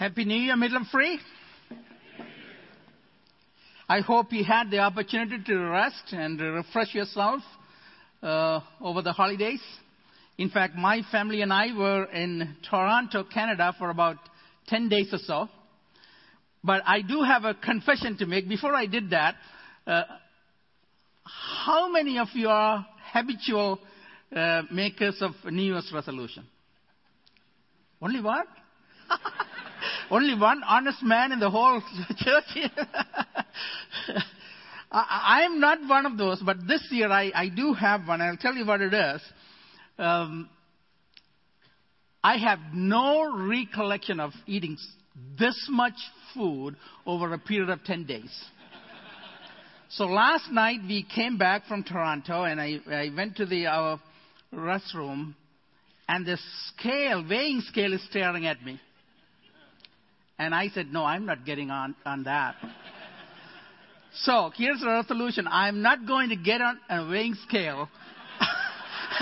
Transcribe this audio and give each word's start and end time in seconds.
Happy 0.00 0.24
New 0.24 0.34
Year, 0.34 0.56
Midland 0.56 0.86
Free. 0.90 1.20
I 3.86 4.00
hope 4.00 4.32
you 4.32 4.42
had 4.42 4.70
the 4.70 4.78
opportunity 4.78 5.36
to 5.44 5.58
rest 5.58 6.04
and 6.12 6.40
refresh 6.40 6.94
yourself 6.94 7.42
uh, 8.22 8.60
over 8.80 9.02
the 9.02 9.12
holidays. 9.12 9.60
In 10.38 10.48
fact, 10.48 10.74
my 10.74 11.02
family 11.12 11.42
and 11.42 11.52
I 11.52 11.76
were 11.76 12.04
in 12.04 12.56
Toronto, 12.70 13.24
Canada 13.24 13.74
for 13.78 13.90
about 13.90 14.16
10 14.68 14.88
days 14.88 15.12
or 15.12 15.18
so. 15.18 15.50
But 16.64 16.80
I 16.86 17.02
do 17.02 17.20
have 17.20 17.44
a 17.44 17.52
confession 17.52 18.16
to 18.20 18.26
make. 18.26 18.48
Before 18.48 18.74
I 18.74 18.86
did 18.86 19.10
that, 19.10 19.34
uh, 19.86 20.04
how 21.66 21.92
many 21.92 22.18
of 22.18 22.28
you 22.32 22.48
are 22.48 22.86
habitual 23.12 23.78
uh, 24.34 24.62
makers 24.72 25.20
of 25.20 25.32
New 25.52 25.74
Year's 25.74 25.90
resolution? 25.92 26.46
Only 28.00 28.22
one? 28.22 28.46
Only 30.10 30.34
one 30.38 30.62
honest 30.64 31.02
man 31.02 31.32
in 31.32 31.38
the 31.38 31.50
whole 31.50 31.80
church. 32.16 32.44
I, 34.92 35.42
am 35.44 35.60
not 35.60 35.78
one 35.86 36.04
of 36.04 36.18
those, 36.18 36.42
but 36.44 36.66
this 36.66 36.84
year 36.90 37.08
I, 37.10 37.30
I, 37.32 37.48
do 37.48 37.74
have 37.74 38.08
one. 38.08 38.20
I'll 38.20 38.36
tell 38.36 38.54
you 38.54 38.66
what 38.66 38.80
it 38.80 38.92
is. 38.92 39.20
Um, 39.98 40.50
I 42.24 42.38
have 42.38 42.58
no 42.74 43.32
recollection 43.48 44.18
of 44.18 44.32
eating 44.46 44.76
this 45.38 45.68
much 45.70 45.94
food 46.34 46.74
over 47.06 47.32
a 47.32 47.38
period 47.38 47.70
of 47.70 47.84
10 47.84 48.04
days. 48.04 48.44
so 49.90 50.06
last 50.06 50.50
night 50.50 50.80
we 50.88 51.04
came 51.04 51.38
back 51.38 51.66
from 51.66 51.84
Toronto 51.84 52.42
and 52.42 52.60
I, 52.60 52.80
I 52.90 53.10
went 53.16 53.36
to 53.36 53.46
the 53.46 53.66
our 53.66 54.00
restroom 54.52 55.34
and 56.08 56.26
the 56.26 56.36
scale, 56.66 57.24
weighing 57.28 57.60
scale 57.60 57.92
is 57.92 58.04
staring 58.10 58.46
at 58.46 58.60
me. 58.64 58.80
And 60.40 60.54
I 60.54 60.68
said, 60.68 60.90
no, 60.90 61.04
I'm 61.04 61.26
not 61.26 61.44
getting 61.44 61.70
on, 61.70 61.94
on 62.06 62.22
that. 62.22 62.54
so 64.14 64.50
here's 64.56 64.80
the 64.80 64.86
resolution. 64.86 65.46
I'm 65.46 65.82
not 65.82 66.06
going 66.06 66.30
to 66.30 66.36
get 66.36 66.62
on 66.62 66.80
a 66.88 67.06
weighing 67.06 67.34
scale 67.46 67.90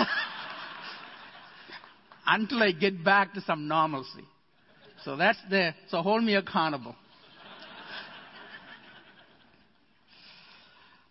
until 2.25 2.63
I 2.63 2.71
get 2.71 3.03
back 3.03 3.33
to 3.33 3.41
some 3.41 3.67
normalcy. 3.67 4.23
So 5.03 5.17
that's 5.17 5.37
the, 5.49 5.75
so 5.89 6.01
hold 6.01 6.23
me 6.23 6.35
accountable. 6.35 6.95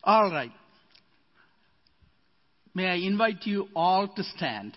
All 0.03 0.31
right. 0.31 0.53
May 2.72 2.87
I 2.87 2.95
invite 2.95 3.45
you 3.45 3.69
all 3.77 4.09
to 4.09 4.22
stand. 4.22 4.75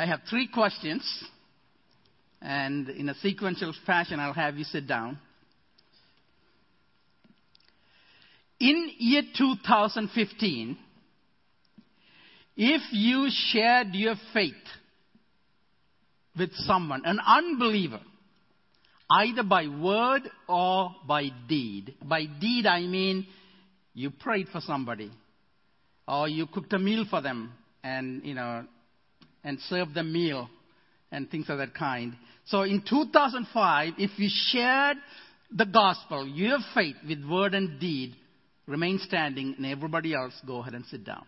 I 0.00 0.06
have 0.06 0.20
three 0.30 0.48
questions, 0.48 1.02
and 2.40 2.88
in 2.88 3.10
a 3.10 3.14
sequential 3.16 3.74
fashion, 3.84 4.18
I'll 4.18 4.32
have 4.32 4.56
you 4.56 4.64
sit 4.64 4.86
down. 4.86 5.18
In 8.58 8.92
year 8.96 9.20
2015, 9.36 10.78
if 12.56 12.80
you 12.92 13.28
shared 13.30 13.88
your 13.92 14.14
faith 14.32 14.54
with 16.34 16.54
someone, 16.54 17.02
an 17.04 17.20
unbeliever, 17.20 18.00
either 19.10 19.42
by 19.42 19.68
word 19.68 20.22
or 20.48 20.94
by 21.06 21.28
deed. 21.46 21.94
By 22.02 22.24
deed, 22.24 22.64
I 22.64 22.86
mean 22.86 23.26
you 23.92 24.10
prayed 24.12 24.48
for 24.48 24.62
somebody, 24.62 25.10
or 26.08 26.26
you 26.26 26.46
cooked 26.46 26.72
a 26.72 26.78
meal 26.78 27.04
for 27.10 27.20
them, 27.20 27.52
and, 27.84 28.24
you 28.24 28.32
know, 28.32 28.64
and 29.44 29.58
serve 29.68 29.94
the 29.94 30.02
meal 30.02 30.48
and 31.10 31.30
things 31.30 31.48
of 31.48 31.58
that 31.58 31.74
kind. 31.74 32.14
So 32.46 32.62
in 32.62 32.82
2005, 32.88 33.94
if 33.98 34.10
you 34.18 34.28
shared 34.30 34.96
the 35.50 35.66
gospel, 35.66 36.26
your 36.26 36.58
faith 36.74 36.96
with 37.06 37.24
word 37.24 37.54
and 37.54 37.80
deed, 37.80 38.14
remain 38.66 38.98
standing 38.98 39.54
and 39.56 39.66
everybody 39.66 40.14
else 40.14 40.34
go 40.46 40.58
ahead 40.58 40.74
and 40.74 40.84
sit 40.86 41.04
down. 41.04 41.24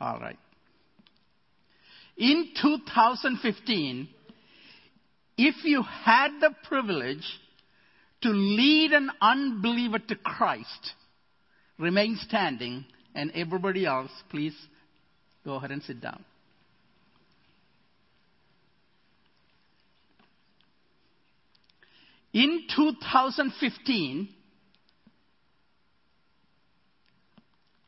All 0.00 0.18
right. 0.18 0.38
In 2.16 2.50
2015, 2.60 4.08
if 5.38 5.64
you 5.64 5.82
had 5.82 6.40
the 6.40 6.50
privilege 6.68 7.24
to 8.22 8.28
lead 8.28 8.92
an 8.92 9.10
unbeliever 9.20 9.98
to 9.98 10.16
Christ, 10.16 10.92
remain 11.78 12.18
standing 12.20 12.84
and 13.14 13.30
everybody 13.34 13.86
else, 13.86 14.10
please 14.30 14.54
go 15.44 15.54
ahead 15.54 15.70
and 15.70 15.82
sit 15.82 16.00
down. 16.00 16.24
In 22.32 22.66
2015, 22.74 24.28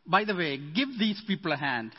by 0.06 0.24
the 0.24 0.34
way, 0.34 0.58
give 0.58 0.88
these 0.98 1.22
people 1.26 1.52
a 1.52 1.56
hand. 1.56 1.92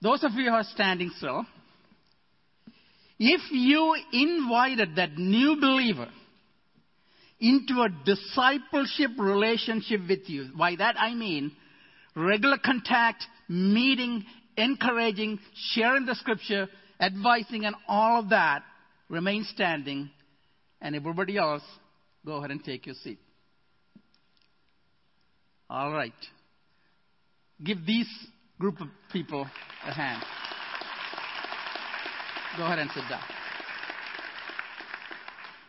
Those 0.00 0.24
of 0.24 0.32
you 0.32 0.44
who 0.44 0.54
are 0.54 0.64
standing 0.64 1.10
still, 1.16 1.44
if 3.24 3.52
you 3.52 3.94
invited 4.12 4.96
that 4.96 5.16
new 5.16 5.56
believer 5.60 6.08
into 7.38 7.82
a 7.82 7.88
discipleship 8.04 9.12
relationship 9.16 10.00
with 10.08 10.28
you, 10.28 10.48
by 10.58 10.74
that 10.74 10.96
I 10.98 11.14
mean 11.14 11.52
regular 12.16 12.58
contact, 12.58 13.24
meeting, 13.48 14.24
encouraging, 14.56 15.38
sharing 15.72 16.04
the 16.04 16.16
scripture, 16.16 16.68
advising, 16.98 17.64
and 17.64 17.76
all 17.86 18.18
of 18.18 18.30
that, 18.30 18.64
remain 19.08 19.44
standing, 19.54 20.10
and 20.80 20.96
everybody 20.96 21.38
else, 21.38 21.62
go 22.26 22.38
ahead 22.38 22.50
and 22.50 22.64
take 22.64 22.86
your 22.86 22.96
seat. 23.04 23.20
All 25.70 25.92
right. 25.92 26.12
Give 27.62 27.86
these 27.86 28.08
group 28.58 28.80
of 28.80 28.88
people 29.12 29.46
a 29.86 29.92
hand. 29.92 30.24
Go 32.56 32.64
ahead 32.64 32.78
and 32.78 32.90
sit 32.90 33.04
down. 33.08 33.22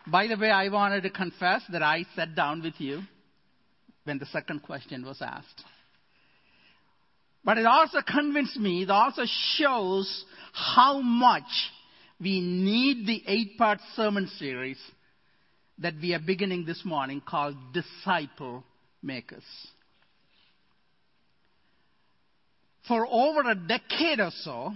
By 0.06 0.28
the 0.28 0.36
way, 0.36 0.52
I 0.52 0.68
wanted 0.68 1.04
to 1.04 1.10
confess 1.10 1.62
that 1.72 1.82
I 1.82 2.06
sat 2.16 2.36
down 2.36 2.62
with 2.62 2.74
you 2.78 3.02
when 4.04 4.20
the 4.20 4.26
second 4.26 4.64
question 4.64 5.06
was 5.06 5.22
asked. 5.22 5.64
But 7.46 7.58
it 7.58 7.66
also 7.66 8.00
convinced 8.02 8.58
me, 8.58 8.84
it 8.84 8.90
also 8.90 9.24
shows 9.56 10.26
how 10.52 11.00
much 11.02 11.44
we 12.20 12.42
need 12.42 13.06
the 13.06 13.24
eight 13.28 13.58
part 13.58 13.80
sermon 13.96 14.28
series 14.38 14.78
that 15.80 15.94
we 16.02 16.14
are 16.14 16.20
beginning 16.20 16.66
this 16.66 16.84
morning 16.86 17.22
called 17.26 17.56
Disciple 17.74 18.64
Makers. 19.02 19.44
For 22.88 23.08
over 23.10 23.50
a 23.50 23.56
decade 23.56 24.20
or 24.20 24.32
so, 24.32 24.74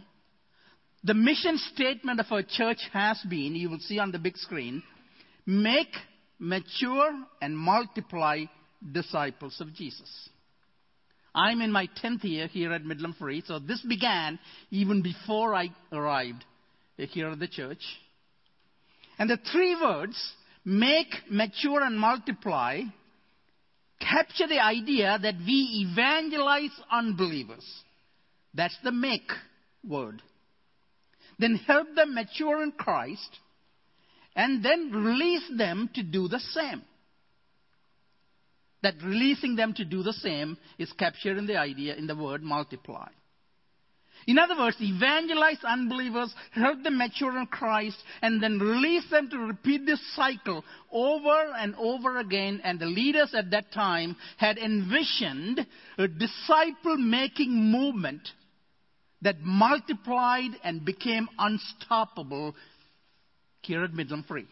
the 1.03 1.13
mission 1.13 1.57
statement 1.73 2.19
of 2.19 2.25
our 2.31 2.43
church 2.43 2.79
has 2.91 3.19
been, 3.29 3.55
you 3.55 3.69
will 3.69 3.79
see 3.79 3.99
on 3.99 4.11
the 4.11 4.19
big 4.19 4.37
screen, 4.37 4.81
make, 5.45 5.93
mature, 6.39 7.11
and 7.41 7.57
multiply 7.57 8.45
disciples 8.91 9.59
of 9.61 9.73
Jesus. 9.73 10.29
I'm 11.35 11.61
in 11.61 11.71
my 11.71 11.87
10th 12.03 12.23
year 12.23 12.47
here 12.47 12.73
at 12.73 12.83
Midland 12.83 13.15
Free, 13.17 13.43
so 13.45 13.59
this 13.59 13.81
began 13.87 14.39
even 14.71 15.03
before 15.03 15.53
I 15.53 15.69
arrived 15.91 16.43
here 16.97 17.29
at 17.29 17.39
the 17.39 17.47
church. 17.47 17.81
And 19.19 19.29
the 19.29 19.37
three 19.51 19.75
words, 19.79 20.19
make, 20.65 21.13
mature, 21.29 21.83
and 21.83 21.99
multiply, 21.99 22.81
capture 23.99 24.47
the 24.47 24.59
idea 24.59 25.19
that 25.21 25.35
we 25.45 25.87
evangelize 25.87 26.71
unbelievers. 26.91 27.65
That's 28.55 28.77
the 28.83 28.91
make 28.91 29.29
word 29.87 30.23
then 31.39 31.55
help 31.67 31.93
them 31.95 32.15
mature 32.15 32.63
in 32.63 32.71
Christ, 32.71 33.39
and 34.35 34.63
then 34.63 34.91
release 34.91 35.49
them 35.57 35.89
to 35.95 36.03
do 36.03 36.27
the 36.27 36.39
same. 36.39 36.81
That 38.83 38.95
releasing 39.03 39.55
them 39.55 39.73
to 39.73 39.85
do 39.85 40.03
the 40.03 40.13
same 40.13 40.57
is 40.77 40.91
captured 40.93 41.37
in 41.37 41.47
the 41.47 41.57
idea, 41.57 41.95
in 41.95 42.07
the 42.07 42.15
word 42.15 42.43
multiply. 42.43 43.09
In 44.25 44.37
other 44.37 44.57
words, 44.57 44.77
evangelize 44.81 45.63
unbelievers, 45.63 46.33
help 46.51 46.83
them 46.83 46.97
mature 46.97 47.37
in 47.37 47.45
Christ, 47.47 47.97
and 48.21 48.41
then 48.41 48.59
release 48.59 49.09
them 49.09 49.29
to 49.29 49.37
repeat 49.37 49.85
this 49.85 50.01
cycle 50.15 50.65
over 50.91 51.53
and 51.57 51.75
over 51.75 52.17
again. 52.17 52.59
And 52.63 52.79
the 52.79 52.87
leaders 52.87 53.33
at 53.33 53.51
that 53.51 53.71
time 53.71 54.15
had 54.37 54.57
envisioned 54.57 55.65
a 55.97 56.07
disciple 56.07 56.97
making 56.97 57.71
movement 57.71 58.27
that 59.21 59.41
multiplied 59.41 60.51
and 60.63 60.85
became 60.85 61.27
unstoppable 61.37 62.55
here 63.61 63.83
at 63.83 63.93
Midland 63.93 64.25
Free. 64.27 64.47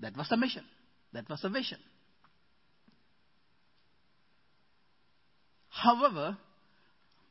That 0.00 0.16
was 0.16 0.28
the 0.28 0.36
mission. 0.36 0.64
That 1.12 1.28
was 1.28 1.40
the 1.42 1.48
vision. 1.48 1.78
However, 5.68 6.36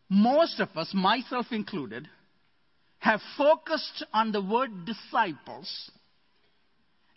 most 0.10 0.60
of 0.60 0.70
us, 0.76 0.92
myself 0.94 1.48
included, 1.52 2.08
have 3.00 3.22
focused 3.38 4.06
on 4.14 4.32
the 4.32 4.42
word 4.42 4.86
disciples 4.86 5.92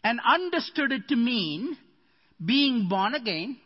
and 0.03 0.21
understood 0.25 0.93
it 0.93 1.09
to 1.09 1.17
mean 1.17 1.77
being 2.45 2.89
born 2.89 3.15
again, 3.15 3.59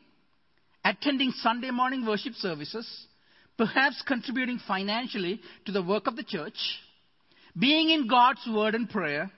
attending 0.85 1.33
Sunday 1.33 1.71
morning 1.71 2.07
worship 2.07 2.35
services, 2.35 2.89
perhaps 3.59 4.03
contributing 4.07 4.61
financially 4.67 5.41
to 5.67 5.73
the 5.73 5.83
work 5.83 6.07
of 6.07 6.17
the 6.17 6.23
church, 6.23 6.57
being 7.59 7.91
in 7.91 8.07
God's 8.07 8.47
word 8.49 8.75
and 8.75 8.89
prayer, 8.89 9.31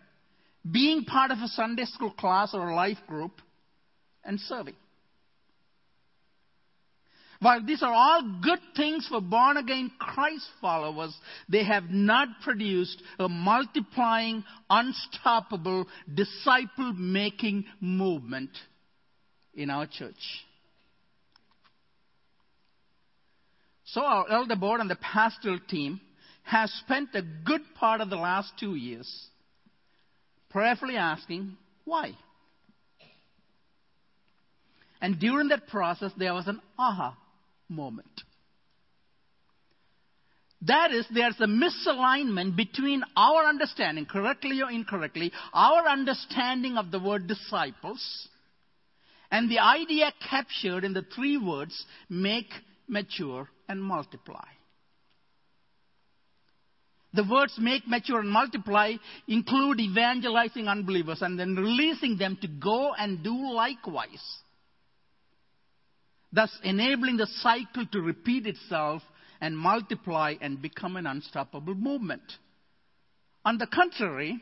being 0.70 1.04
part 1.04 1.30
of 1.30 1.38
a 1.38 1.48
Sunday 1.48 1.86
school 1.86 2.12
class 2.12 2.50
or 2.52 2.68
a 2.68 2.74
life 2.74 2.98
group, 3.08 3.32
and 4.22 4.38
serving. 4.38 4.76
While 7.40 7.64
these 7.64 7.82
are 7.82 7.92
all 7.92 8.38
good 8.42 8.58
things 8.76 9.08
for 9.08 9.22
born 9.22 9.56
again 9.56 9.90
Christ 9.98 10.46
followers, 10.60 11.16
they 11.48 11.64
have 11.64 11.84
not 11.88 12.28
produced 12.44 13.02
a 13.18 13.30
multiplying, 13.30 14.44
unstoppable, 14.68 15.86
disciple 16.12 16.92
making 16.92 17.64
movement 17.80 18.50
in 19.54 19.70
our 19.70 19.86
church. 19.86 20.44
So 23.92 24.02
our 24.02 24.30
elder 24.30 24.56
board 24.56 24.80
and 24.80 24.88
the 24.88 24.96
pastoral 24.96 25.58
team 25.68 26.00
has 26.44 26.72
spent 26.84 27.08
a 27.14 27.22
good 27.22 27.62
part 27.74 28.00
of 28.00 28.08
the 28.08 28.16
last 28.16 28.52
two 28.58 28.76
years 28.76 29.08
prayerfully 30.48 30.96
asking, 30.96 31.56
why? 31.84 32.12
And 35.00 35.18
during 35.18 35.48
that 35.48 35.66
process, 35.66 36.12
there 36.16 36.34
was 36.34 36.46
an 36.46 36.60
aha 36.78 37.16
moment. 37.68 38.06
That 40.62 40.92
is, 40.92 41.06
there's 41.12 41.40
a 41.40 41.46
misalignment 41.46 42.54
between 42.54 43.02
our 43.16 43.44
understanding, 43.44 44.04
correctly 44.04 44.60
or 44.60 44.70
incorrectly, 44.70 45.32
our 45.54 45.88
understanding 45.88 46.76
of 46.76 46.90
the 46.90 47.00
word 47.00 47.26
disciples, 47.26 48.28
and 49.30 49.50
the 49.50 49.58
idea 49.58 50.12
captured 50.28 50.84
in 50.84 50.92
the 50.92 51.06
three 51.14 51.38
words 51.38 51.84
make, 52.10 52.50
mature, 52.86 53.48
and 53.70 53.82
multiply. 53.82 54.44
The 57.12 57.24
words 57.24 57.54
make, 57.58 57.88
mature, 57.88 58.20
and 58.20 58.30
multiply 58.30 58.92
include 59.26 59.80
evangelizing 59.80 60.68
unbelievers 60.68 61.22
and 61.22 61.38
then 61.38 61.56
releasing 61.56 62.18
them 62.18 62.38
to 62.42 62.48
go 62.48 62.92
and 62.92 63.24
do 63.24 63.34
likewise 63.52 64.42
thus 66.32 66.50
enabling 66.62 67.16
the 67.16 67.26
cycle 67.26 67.86
to 67.92 68.00
repeat 68.00 68.46
itself 68.46 69.02
and 69.40 69.56
multiply 69.56 70.34
and 70.40 70.60
become 70.60 70.96
an 70.96 71.06
unstoppable 71.06 71.74
movement. 71.74 72.22
On 73.44 73.58
the 73.58 73.66
contrary, 73.66 74.40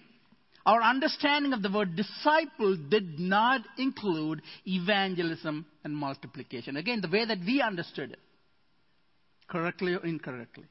our 0.66 0.82
understanding 0.82 1.52
of 1.52 1.62
the 1.62 1.70
word 1.70 1.96
disciple 1.96 2.76
did 2.76 3.18
not 3.18 3.62
include 3.78 4.42
evangelism 4.66 5.64
and 5.84 5.96
multiplication. 5.96 6.76
Again, 6.76 7.00
the 7.00 7.08
way 7.08 7.24
that 7.24 7.38
we 7.46 7.62
understood 7.62 8.10
it, 8.10 8.18
correctly 9.48 9.94
or 9.94 10.04
incorrectly. 10.04 10.66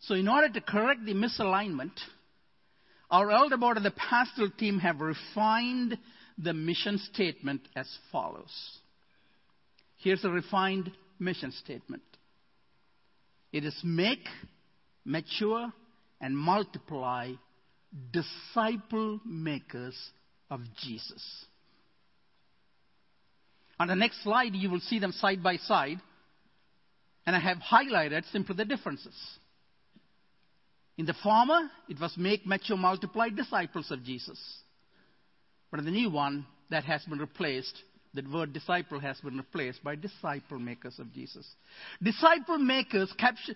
So, 0.00 0.14
in 0.14 0.28
order 0.28 0.48
to 0.48 0.60
correct 0.60 1.04
the 1.04 1.14
misalignment, 1.14 1.92
our 3.10 3.30
elder 3.30 3.56
board 3.56 3.76
and 3.76 3.86
the 3.86 3.92
pastoral 3.92 4.50
team 4.50 4.78
have 4.80 5.00
refined 5.00 5.96
the 6.38 6.52
mission 6.52 6.98
statement 7.12 7.60
as 7.76 7.86
follows. 8.10 8.78
Here's 9.98 10.24
a 10.24 10.30
refined 10.30 10.90
mission 11.18 11.52
statement 11.52 12.02
it 13.52 13.64
is 13.64 13.78
make, 13.84 14.26
mature, 15.04 15.72
and 16.20 16.36
multiply 16.36 17.32
disciple 18.10 19.20
makers 19.26 19.96
of 20.50 20.60
Jesus. 20.82 21.44
On 23.78 23.88
the 23.88 23.94
next 23.94 24.22
slide, 24.22 24.54
you 24.54 24.70
will 24.70 24.80
see 24.80 24.98
them 24.98 25.12
side 25.12 25.42
by 25.42 25.56
side, 25.56 25.98
and 27.26 27.36
I 27.36 27.40
have 27.40 27.58
highlighted 27.58 28.30
simply 28.32 28.56
the 28.56 28.64
differences. 28.64 29.14
In 30.98 31.06
the 31.06 31.14
former, 31.22 31.70
it 31.88 32.00
was 32.00 32.14
make, 32.16 32.46
mature, 32.46 32.76
multiply 32.76 33.28
disciples 33.28 33.90
of 33.90 34.04
Jesus. 34.04 34.38
But 35.70 35.80
in 35.80 35.86
the 35.86 35.90
new 35.90 36.10
one, 36.10 36.46
that 36.72 36.84
has 36.84 37.04
been 37.04 37.18
replaced. 37.18 37.82
That 38.14 38.30
word 38.30 38.52
disciple 38.52 39.00
has 39.00 39.18
been 39.20 39.38
replaced 39.38 39.82
by 39.82 39.94
disciple 39.94 40.58
makers 40.58 40.98
of 40.98 41.14
Jesus. 41.14 41.46
Disciple 42.02 42.58
makers 42.58 43.10
capture, 43.18 43.54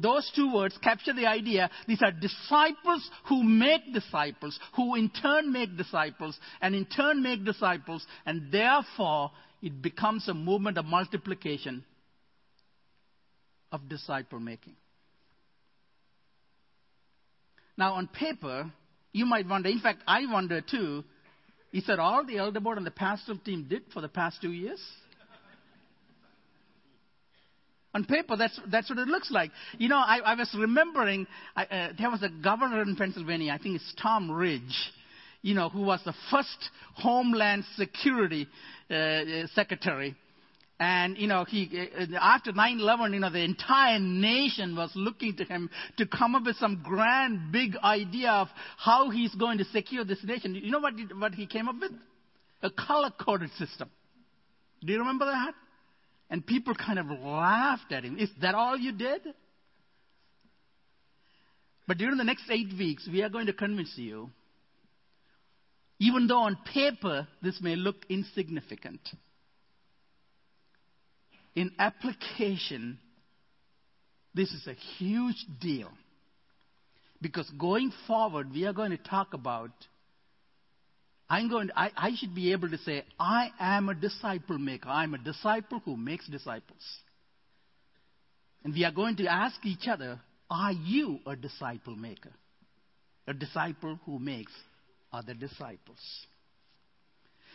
those 0.00 0.28
two 0.34 0.52
words 0.52 0.76
capture 0.82 1.12
the 1.12 1.26
idea 1.26 1.70
these 1.86 2.02
are 2.02 2.10
disciples 2.10 3.08
who 3.28 3.44
make 3.44 3.94
disciples, 3.94 4.58
who 4.74 4.96
in 4.96 5.08
turn 5.08 5.52
make 5.52 5.76
disciples, 5.76 6.36
and 6.60 6.74
in 6.74 6.84
turn 6.84 7.22
make 7.22 7.44
disciples, 7.44 8.04
and 8.26 8.50
therefore 8.50 9.30
it 9.62 9.80
becomes 9.80 10.26
a 10.28 10.34
movement 10.34 10.76
of 10.76 10.84
multiplication 10.84 11.84
of 13.72 13.88
disciple 13.88 14.40
making. 14.40 14.74
Now, 17.76 17.94
on 17.94 18.08
paper, 18.08 18.70
you 19.12 19.24
might 19.24 19.48
wonder, 19.48 19.68
in 19.68 19.80
fact, 19.80 20.02
I 20.06 20.30
wonder 20.30 20.60
too, 20.60 21.04
is 21.72 21.86
that 21.86 21.98
all 21.98 22.24
the 22.24 22.38
elder 22.38 22.60
board 22.60 22.78
and 22.78 22.86
the 22.86 22.90
pastoral 22.90 23.38
team 23.38 23.66
did 23.68 23.82
for 23.92 24.00
the 24.00 24.08
past 24.08 24.42
two 24.42 24.52
years? 24.52 24.80
On 27.92 28.04
paper, 28.04 28.36
that's, 28.36 28.58
that's 28.70 28.88
what 28.88 28.98
it 28.98 29.08
looks 29.08 29.30
like. 29.32 29.50
You 29.78 29.88
know, 29.88 29.96
I, 29.96 30.20
I 30.24 30.34
was 30.34 30.54
remembering, 30.56 31.26
I, 31.56 31.64
uh, 31.64 31.88
there 31.98 32.10
was 32.10 32.22
a 32.22 32.28
governor 32.28 32.82
in 32.82 32.94
Pennsylvania, 32.94 33.52
I 33.52 33.58
think 33.58 33.76
it's 33.76 33.94
Tom 34.00 34.30
Ridge, 34.30 34.92
you 35.42 35.54
know, 35.54 35.68
who 35.68 35.80
was 35.80 36.00
the 36.04 36.14
first 36.30 36.70
Homeland 36.94 37.64
Security 37.76 38.46
uh, 38.90 39.46
Secretary. 39.54 40.14
And, 40.82 41.18
you 41.18 41.26
know, 41.26 41.44
he, 41.44 41.68
after 42.18 42.52
9-11, 42.52 43.12
you 43.12 43.20
know, 43.20 43.28
the 43.28 43.44
entire 43.44 43.98
nation 43.98 44.74
was 44.74 44.90
looking 44.94 45.36
to 45.36 45.44
him 45.44 45.68
to 45.98 46.06
come 46.06 46.34
up 46.34 46.44
with 46.46 46.56
some 46.56 46.80
grand, 46.82 47.52
big 47.52 47.76
idea 47.84 48.30
of 48.30 48.48
how 48.78 49.10
he's 49.10 49.34
going 49.34 49.58
to 49.58 49.64
secure 49.64 50.06
this 50.06 50.24
nation. 50.24 50.54
You 50.54 50.70
know 50.70 50.78
what, 50.78 50.94
what 51.18 51.34
he 51.34 51.46
came 51.46 51.68
up 51.68 51.76
with? 51.78 51.92
A 52.62 52.70
color-coded 52.70 53.50
system. 53.58 53.90
Do 54.82 54.90
you 54.90 55.00
remember 55.00 55.26
that? 55.26 55.52
And 56.30 56.46
people 56.46 56.74
kind 56.74 56.98
of 56.98 57.10
laughed 57.10 57.92
at 57.92 58.02
him. 58.02 58.18
Is 58.18 58.30
that 58.40 58.54
all 58.54 58.78
you 58.78 58.92
did? 58.92 59.20
But 61.86 61.98
during 61.98 62.16
the 62.16 62.24
next 62.24 62.44
eight 62.50 62.72
weeks, 62.78 63.06
we 63.06 63.22
are 63.22 63.28
going 63.28 63.46
to 63.46 63.52
convince 63.52 63.92
you, 63.96 64.30
even 65.98 66.26
though 66.26 66.38
on 66.38 66.56
paper 66.72 67.28
this 67.42 67.60
may 67.60 67.76
look 67.76 67.96
insignificant, 68.08 69.00
in 71.54 71.72
application, 71.78 72.98
this 74.34 74.50
is 74.52 74.66
a 74.66 74.74
huge 74.98 75.44
deal. 75.60 75.90
Because 77.20 77.50
going 77.58 77.92
forward, 78.06 78.52
we 78.52 78.64
are 78.66 78.72
going 78.72 78.92
to 78.92 78.96
talk 78.96 79.34
about. 79.34 79.72
I'm 81.28 81.48
going 81.48 81.68
to, 81.68 81.78
I, 81.78 81.90
I 81.96 82.10
should 82.16 82.34
be 82.34 82.52
able 82.52 82.70
to 82.70 82.78
say, 82.78 83.04
I 83.18 83.50
am 83.60 83.88
a 83.88 83.94
disciple 83.94 84.58
maker. 84.58 84.88
I'm 84.88 85.14
a 85.14 85.18
disciple 85.18 85.80
who 85.84 85.96
makes 85.96 86.26
disciples. 86.28 86.82
And 88.64 88.74
we 88.74 88.84
are 88.84 88.92
going 88.92 89.16
to 89.16 89.26
ask 89.26 89.64
each 89.64 89.86
other, 89.86 90.20
are 90.50 90.72
you 90.72 91.20
a 91.26 91.36
disciple 91.36 91.94
maker? 91.94 92.32
A 93.26 93.34
disciple 93.34 93.98
who 94.06 94.18
makes 94.18 94.52
other 95.12 95.34
disciples. 95.34 95.98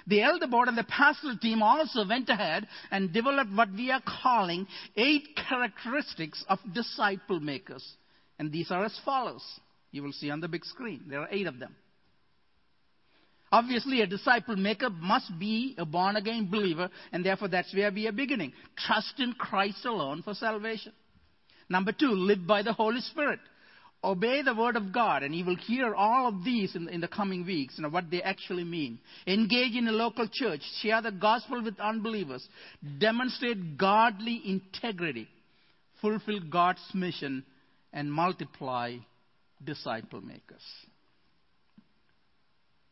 The 0.08 0.22
elder 0.22 0.48
board 0.48 0.68
and 0.68 0.78
the 0.78 0.84
pastoral 0.84 1.38
team 1.38 1.64
also 1.64 2.08
went 2.08 2.30
ahead 2.30 2.68
and 2.92 3.12
developed 3.12 3.52
what 3.54 3.72
we 3.72 3.92
are 3.92 4.04
calling 4.24 4.68
eight 4.96 5.28
characteristics 5.50 6.44
of 6.48 6.60
disciple 6.74 7.40
makers. 7.40 7.84
And 8.38 8.52
these 8.52 8.70
are 8.70 8.86
as 8.86 9.00
follows. 9.04 9.44
You 9.92 10.04
will 10.04 10.12
see 10.12 10.30
on 10.30 10.42
the 10.42 10.48
big 10.48 10.66
screen. 10.66 11.06
There 11.08 11.22
are 11.22 11.30
eight 11.32 11.48
of 11.48 11.60
them. 11.60 11.76
Obviously, 13.52 14.02
a 14.02 14.08
disciple 14.08 14.56
maker 14.56 14.90
must 14.90 15.32
be 15.40 15.76
a 15.78 15.86
born 15.86 16.18
again 16.18 16.50
believer, 16.52 16.90
and 17.12 17.26
therefore 17.26 17.48
that's 17.48 17.74
where 17.74 17.92
we 17.92 18.08
are 18.08 18.12
beginning. 18.12 18.52
Trust 18.78 19.14
in 19.20 19.34
Christ 19.34 19.86
alone 19.86 20.24
for 20.24 20.34
salvation. 20.34 20.92
Number 21.70 21.94
two, 21.94 22.12
live 22.12 22.46
by 22.46 22.64
the 22.64 22.74
Holy 22.74 23.02
Spirit 23.02 23.40
obey 24.04 24.42
the 24.42 24.54
word 24.54 24.75
of 24.75 24.94
God, 24.94 25.24
and 25.24 25.36
you 25.36 25.46
will 25.46 25.56
hear 25.56 25.96
all 25.96 26.28
of 26.28 26.44
these 26.44 26.75
in, 26.75 26.88
in, 26.90 27.02
the 27.02 27.08
coming 27.08 27.46
weeks, 27.46 27.75
you 27.78 27.84
know, 27.84 27.90
what 27.90 28.10
they 28.12 28.22
actually 28.22 28.64
mean. 28.64 29.00
Engage 29.25 29.75
in 29.75 29.88
a 29.88 29.92
local 29.92 30.28
church, 30.32 30.62
share 30.82 31.02
the 31.02 31.12
gospel 31.12 31.64
with 31.64 31.80
unbelievers, 31.80 32.48
demonstrate 33.00 33.78
godly 33.78 34.42
integrity, 34.46 35.28
fulfill 36.02 36.40
God's 36.50 36.82
mission, 36.94 37.44
and 37.92 38.12
multiply 38.12 38.98
disciple 39.64 40.22
makers. 40.22 40.64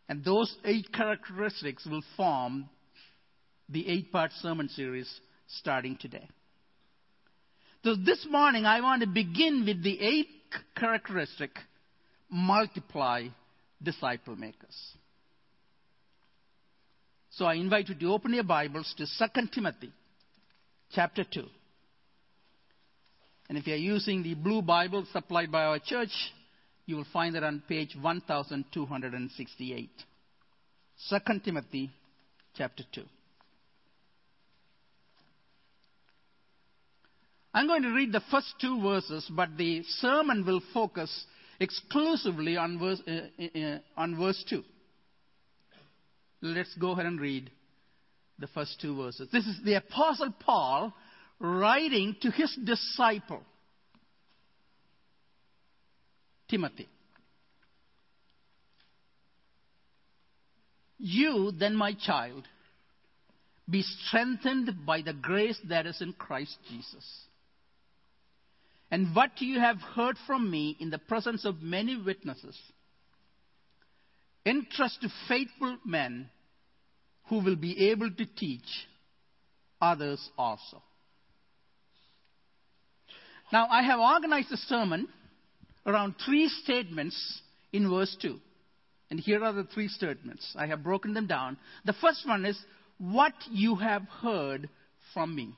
And 0.10 0.24
those 0.24 0.54
eight 0.66 0.92
characteristics 0.92 1.86
will 1.86 2.04
form 2.18 2.70
the 3.70 3.88
eight 3.88 4.12
part 4.12 4.32
sermon 4.42 4.70
series 4.70 5.10
starting 5.48 5.98
today. 6.00 6.28
So 7.84 7.96
this 7.96 8.26
morning, 8.30 8.66
I 8.66 8.82
want 8.82 9.02
to 9.02 9.08
begin 9.08 9.66
with 9.66 9.84
the 9.84 10.00
eighth 10.00 10.43
characteristic 10.76 11.52
multiply 12.30 13.28
disciple 13.82 14.36
makers. 14.36 14.94
So 17.32 17.46
I 17.46 17.56
invite 17.56 17.90
you 17.90 17.96
to 17.96 18.14
open 18.14 18.34
your 18.34 18.44
Bibles 18.44 18.94
to 18.98 19.06
2 19.06 19.48
Timothy 19.54 19.92
chapter 20.92 21.24
2. 21.24 21.44
And 23.50 23.58
if 23.58 23.66
you 23.68 23.74
are 23.74 23.78
using 23.78 24.24
the 24.24 24.36
blue 24.36 24.62
Bible 24.62 25.06
supplied 25.12 25.52
by 25.52 25.64
our 25.64 25.80
church, 25.80 26.12
you 26.86 26.96
will 26.96 27.08
find 27.12 27.36
it 27.36 27.44
on 27.44 27.64
page 27.68 27.96
1268. 28.00 29.90
2 31.10 31.18
Timothy 31.44 31.92
chapter 32.56 32.84
2. 32.94 33.04
I'm 37.54 37.68
going 37.68 37.84
to 37.84 37.94
read 37.94 38.12
the 38.12 38.24
first 38.32 38.56
two 38.60 38.82
verses, 38.82 39.30
but 39.30 39.58
the 39.58 39.84
sermon 39.84 40.46
will 40.46 40.62
focus 40.74 41.26
exclusively 41.60 42.58
on 42.58 42.80
verse, 42.80 43.02
uh, 43.08 43.58
uh, 43.60 43.78
on 43.96 44.18
verse 44.18 44.44
2. 44.50 44.64
Let's 46.42 46.74
go 46.76 46.92
ahead 46.92 47.06
and 47.06 47.20
read 47.20 47.52
the 48.40 48.48
first 48.48 48.82
two 48.82 48.98
verses. 48.98 49.30
This 49.32 49.46
is 49.46 49.60
the 49.64 49.76
Apostle 49.76 50.34
Paul 50.40 50.94
writing 51.40 52.16
to 52.22 52.32
his 52.32 52.58
disciple, 52.64 53.44
Timothy. 56.50 56.90
You, 60.98 61.52
then, 61.52 61.76
my 61.76 61.94
child, 61.94 62.48
be 63.70 63.84
strengthened 63.84 64.86
by 64.86 65.02
the 65.02 65.14
grace 65.14 65.60
that 65.70 65.86
is 65.86 66.02
in 66.02 66.14
Christ 66.14 66.58
Jesus. 66.70 67.06
And 68.94 69.16
what 69.16 69.42
you 69.42 69.60
have 69.60 69.78
heard 69.78 70.18
from 70.28 70.52
me 70.52 70.78
in 70.80 70.92
the 70.92 71.00
presence 71.00 71.46
of 71.46 71.64
many 71.64 72.00
witnesses, 72.00 72.56
entrust 74.46 75.02
to 75.02 75.10
faithful 75.28 75.80
men 75.84 76.30
who 77.30 77.40
will 77.40 77.56
be 77.56 77.90
able 77.90 78.12
to 78.12 78.26
teach 78.38 78.88
others 79.82 80.30
also. 80.38 80.84
Now, 83.52 83.66
I 83.68 83.82
have 83.82 84.00
organized 84.00 84.52
the 84.52 84.58
sermon 84.58 85.08
around 85.88 86.14
three 86.24 86.48
statements 86.48 87.42
in 87.72 87.90
verse 87.90 88.16
2. 88.22 88.40
And 89.10 89.20
here 89.20 89.44
are 89.44 89.54
the 89.54 89.64
three 89.64 89.88
statements. 89.88 90.54
I 90.56 90.68
have 90.68 90.84
broken 90.84 91.16
them 91.16 91.26
down. 91.26 91.58
The 91.84 91.94
first 91.94 92.28
one 92.28 92.46
is, 92.46 92.64
What 93.00 93.34
you 93.50 93.74
have 93.74 94.04
heard 94.22 94.70
from 95.16 95.36
me. 95.36 95.56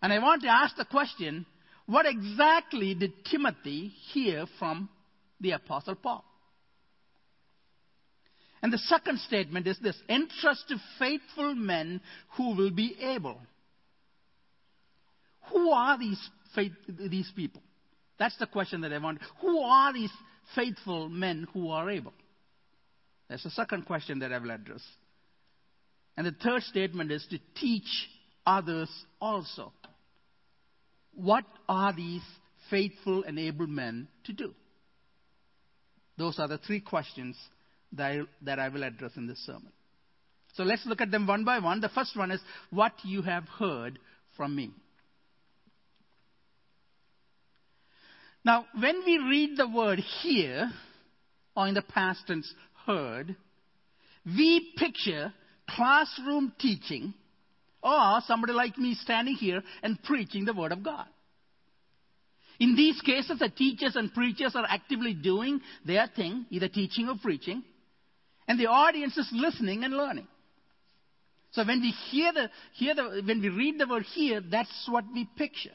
And 0.00 0.12
I 0.12 0.20
want 0.20 0.42
to 0.42 0.48
ask 0.48 0.76
the 0.76 0.84
question, 0.84 1.44
What 1.88 2.04
exactly 2.04 2.94
did 2.94 3.24
Timothy 3.24 3.88
hear 4.12 4.44
from 4.58 4.90
the 5.40 5.52
Apostle 5.52 5.94
Paul? 5.94 6.22
And 8.62 8.70
the 8.70 8.76
second 8.78 9.20
statement 9.20 9.66
is 9.66 9.78
this 9.78 9.96
entrust 10.06 10.68
to 10.68 10.76
faithful 10.98 11.54
men 11.54 12.02
who 12.36 12.54
will 12.54 12.70
be 12.70 12.94
able. 13.00 13.40
Who 15.50 15.70
are 15.70 15.98
these, 15.98 16.20
faith, 16.54 16.72
these 16.88 17.32
people? 17.34 17.62
That's 18.18 18.36
the 18.36 18.46
question 18.46 18.82
that 18.82 18.92
I 18.92 18.98
want. 18.98 19.20
Who 19.40 19.58
are 19.60 19.90
these 19.90 20.12
faithful 20.54 21.08
men 21.08 21.46
who 21.54 21.70
are 21.70 21.88
able? 21.88 22.12
That's 23.30 23.44
the 23.44 23.50
second 23.50 23.86
question 23.86 24.18
that 24.18 24.30
I 24.30 24.36
will 24.36 24.50
address. 24.50 24.82
And 26.18 26.26
the 26.26 26.32
third 26.32 26.64
statement 26.64 27.10
is 27.12 27.26
to 27.30 27.38
teach 27.58 28.10
others 28.44 28.90
also. 29.22 29.72
What 31.18 31.44
are 31.68 31.92
these 31.92 32.22
faithful 32.70 33.24
and 33.24 33.40
able 33.40 33.66
men 33.66 34.06
to 34.24 34.32
do? 34.32 34.54
Those 36.16 36.38
are 36.38 36.46
the 36.46 36.58
three 36.58 36.80
questions 36.80 37.36
that 37.92 38.12
I, 38.12 38.20
that 38.42 38.60
I 38.60 38.68
will 38.68 38.84
address 38.84 39.12
in 39.16 39.26
this 39.26 39.44
sermon. 39.44 39.72
So 40.54 40.62
let's 40.62 40.86
look 40.86 41.00
at 41.00 41.10
them 41.10 41.26
one 41.26 41.44
by 41.44 41.58
one. 41.58 41.80
The 41.80 41.88
first 41.88 42.16
one 42.16 42.30
is 42.30 42.40
what 42.70 42.92
you 43.02 43.22
have 43.22 43.44
heard 43.48 43.98
from 44.36 44.54
me. 44.54 44.70
Now, 48.44 48.66
when 48.78 49.02
we 49.04 49.18
read 49.18 49.56
the 49.56 49.68
word 49.68 49.98
hear, 49.98 50.70
or 51.56 51.66
in 51.66 51.74
the 51.74 51.82
past 51.82 52.28
tense 52.28 52.52
heard, 52.86 53.34
we 54.24 54.72
picture 54.76 55.32
classroom 55.68 56.52
teaching 56.60 57.12
or 57.82 58.20
somebody 58.26 58.52
like 58.52 58.76
me 58.78 58.94
standing 58.94 59.34
here 59.34 59.62
and 59.82 60.02
preaching 60.02 60.44
the 60.44 60.54
Word 60.54 60.72
of 60.72 60.82
God. 60.82 61.06
In 62.60 62.74
these 62.74 63.00
cases, 63.02 63.38
the 63.38 63.48
teachers 63.48 63.94
and 63.94 64.12
preachers 64.12 64.56
are 64.56 64.66
actively 64.68 65.14
doing 65.14 65.60
their 65.84 66.08
thing, 66.14 66.46
either 66.50 66.68
teaching 66.68 67.08
or 67.08 67.14
preaching, 67.22 67.62
and 68.48 68.58
the 68.58 68.66
audience 68.66 69.16
is 69.16 69.28
listening 69.32 69.84
and 69.84 69.94
learning. 69.94 70.26
So 71.52 71.64
when 71.64 71.80
we 71.80 71.90
hear 72.10 72.32
the, 72.32 72.50
hear 72.74 72.94
the, 72.94 73.22
when 73.24 73.40
we 73.40 73.48
read 73.48 73.78
the 73.78 73.86
word 73.86 74.04
here, 74.14 74.40
that's 74.40 74.88
what 74.88 75.04
we 75.12 75.28
picture. 75.36 75.70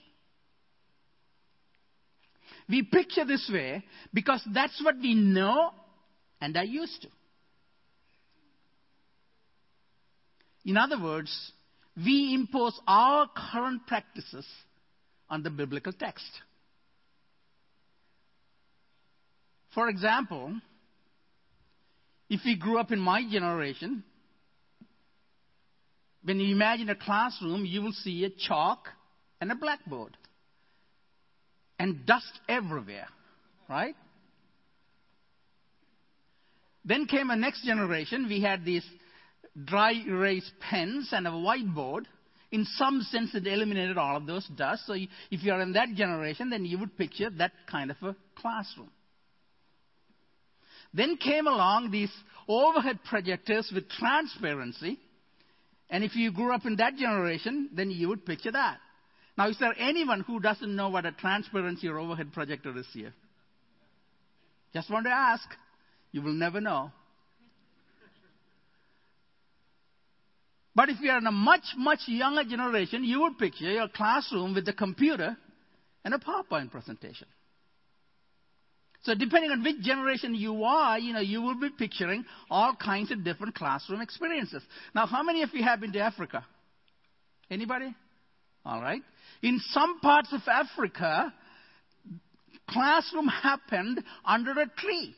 We 2.69 2.83
picture 2.83 3.25
this 3.25 3.49
way 3.51 3.83
because 4.13 4.41
that's 4.53 4.81
what 4.83 4.95
we 4.97 5.13
know 5.15 5.71
and 6.41 6.55
are 6.55 6.63
used 6.63 7.01
to. 7.01 7.07
In 10.65 10.77
other 10.77 11.01
words, 11.01 11.52
we 11.95 12.33
impose 12.33 12.79
our 12.87 13.27
current 13.51 13.85
practices 13.87 14.45
on 15.29 15.43
the 15.43 15.49
biblical 15.49 15.93
text. 15.93 16.29
For 19.73 19.89
example, 19.89 20.55
if 22.29 22.41
we 22.45 22.55
grew 22.55 22.79
up 22.79 22.91
in 22.91 22.99
my 22.99 23.23
generation, 23.29 24.03
when 26.23 26.39
you 26.39 26.55
imagine 26.55 26.89
a 26.89 26.95
classroom, 26.95 27.65
you 27.65 27.81
will 27.81 27.91
see 27.91 28.23
a 28.25 28.29
chalk 28.29 28.87
and 29.41 29.51
a 29.51 29.55
blackboard 29.55 30.15
and 31.79 32.05
dust 32.05 32.39
everywhere, 32.47 33.07
right? 33.69 33.95
Then 36.85 37.05
came 37.05 37.29
a 37.29 37.35
next 37.35 37.65
generation. 37.65 38.27
We 38.27 38.41
had 38.41 38.63
these 38.65 38.85
dry 39.61 39.93
erase 40.07 40.49
pens 40.59 41.09
and 41.11 41.27
a 41.27 41.31
whiteboard. 41.31 42.05
In 42.51 42.65
some 42.77 43.01
sense, 43.01 43.33
it 43.33 43.47
eliminated 43.47 43.97
all 43.97 44.17
of 44.17 44.27
those 44.27 44.47
dust. 44.55 44.85
So 44.85 44.93
if 44.93 45.43
you 45.43 45.51
are 45.51 45.61
in 45.61 45.73
that 45.73 45.93
generation, 45.95 46.49
then 46.49 46.65
you 46.65 46.77
would 46.79 46.97
picture 46.97 47.29
that 47.37 47.51
kind 47.69 47.91
of 47.91 47.97
a 48.03 48.15
classroom. 48.35 48.91
Then 50.93 51.17
came 51.17 51.47
along 51.47 51.89
these 51.89 52.11
overhead 52.47 52.99
projectors 53.09 53.71
with 53.73 53.89
transparency. 53.89 54.99
And 55.89 56.03
if 56.03 56.15
you 56.15 56.31
grew 56.31 56.53
up 56.53 56.65
in 56.65 56.75
that 56.75 56.95
generation, 56.95 57.69
then 57.73 57.89
you 57.89 58.09
would 58.09 58.25
picture 58.25 58.51
that. 58.51 58.77
Now, 59.35 59.49
is 59.49 59.57
there 59.59 59.73
anyone 59.77 60.21
who 60.21 60.39
doesn't 60.39 60.75
know 60.75 60.89
what 60.89 61.05
a 61.05 61.11
transparency 61.11 61.87
or 61.87 61.97
overhead 61.97 62.33
projector 62.33 62.77
is 62.77 62.85
here? 62.93 63.13
Just 64.73 64.91
want 64.91 65.05
to 65.05 65.11
ask. 65.11 65.47
You 66.11 66.21
will 66.21 66.33
never 66.33 66.61
know. 66.61 66.91
But 70.75 70.89
if 70.89 70.99
you 71.01 71.11
are 71.11 71.19
in 71.19 71.27
a 71.27 71.31
much, 71.31 71.65
much 71.77 71.99
younger 72.07 72.43
generation, 72.43 73.03
you 73.03 73.21
would 73.21 73.37
picture 73.37 73.71
your 73.71 73.87
classroom 73.87 74.55
with 74.55 74.67
a 74.67 74.73
computer 74.73 75.37
and 76.03 76.13
a 76.13 76.17
PowerPoint 76.17 76.71
presentation. 76.71 77.27
So 79.03 79.13
depending 79.13 79.51
on 79.51 79.63
which 79.63 79.81
generation 79.81 80.33
you 80.33 80.63
are, 80.63 80.97
you 80.97 81.13
know, 81.13 81.19
you 81.19 81.41
will 81.41 81.59
be 81.59 81.69
picturing 81.77 82.25
all 82.49 82.73
kinds 82.73 83.11
of 83.11 83.23
different 83.23 83.53
classroom 83.53 84.01
experiences. 84.01 84.63
Now, 84.95 85.05
how 85.05 85.23
many 85.23 85.43
of 85.43 85.49
you 85.53 85.63
have 85.63 85.81
been 85.81 85.91
to 85.91 85.99
Africa? 85.99 86.45
Anybody? 87.51 87.93
All 88.65 88.81
right. 88.81 89.01
In 89.41 89.59
some 89.71 89.99
parts 89.99 90.29
of 90.31 90.41
Africa, 90.47 91.33
classroom 92.69 93.27
happened 93.27 94.01
under 94.25 94.51
a 94.51 94.67
tree. 94.77 95.13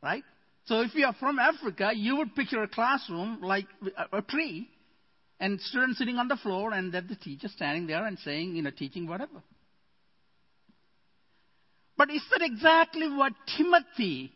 Right? 0.00 0.22
So 0.64 0.80
if 0.80 0.94
you 0.94 1.06
are 1.06 1.14
from 1.18 1.38
Africa, 1.38 1.90
you 1.94 2.16
would 2.16 2.34
picture 2.34 2.62
a 2.62 2.68
classroom 2.68 3.40
like 3.42 3.66
a, 4.12 4.22
tree 4.22 4.68
and 5.40 5.60
students 5.60 5.98
sitting 5.98 6.18
on 6.18 6.28
the 6.28 6.36
floor 6.36 6.72
and 6.72 6.92
the 6.92 7.02
teacher 7.20 7.48
standing 7.48 7.86
there 7.86 8.06
and 8.06 8.18
saying, 8.20 8.54
you 8.54 8.62
know, 8.62 8.70
teaching 8.70 9.08
whatever. 9.08 9.42
But 11.96 12.10
is 12.10 12.22
that 12.30 12.42
exactly 12.42 13.08
what 13.08 13.32
Timothy 13.56 14.32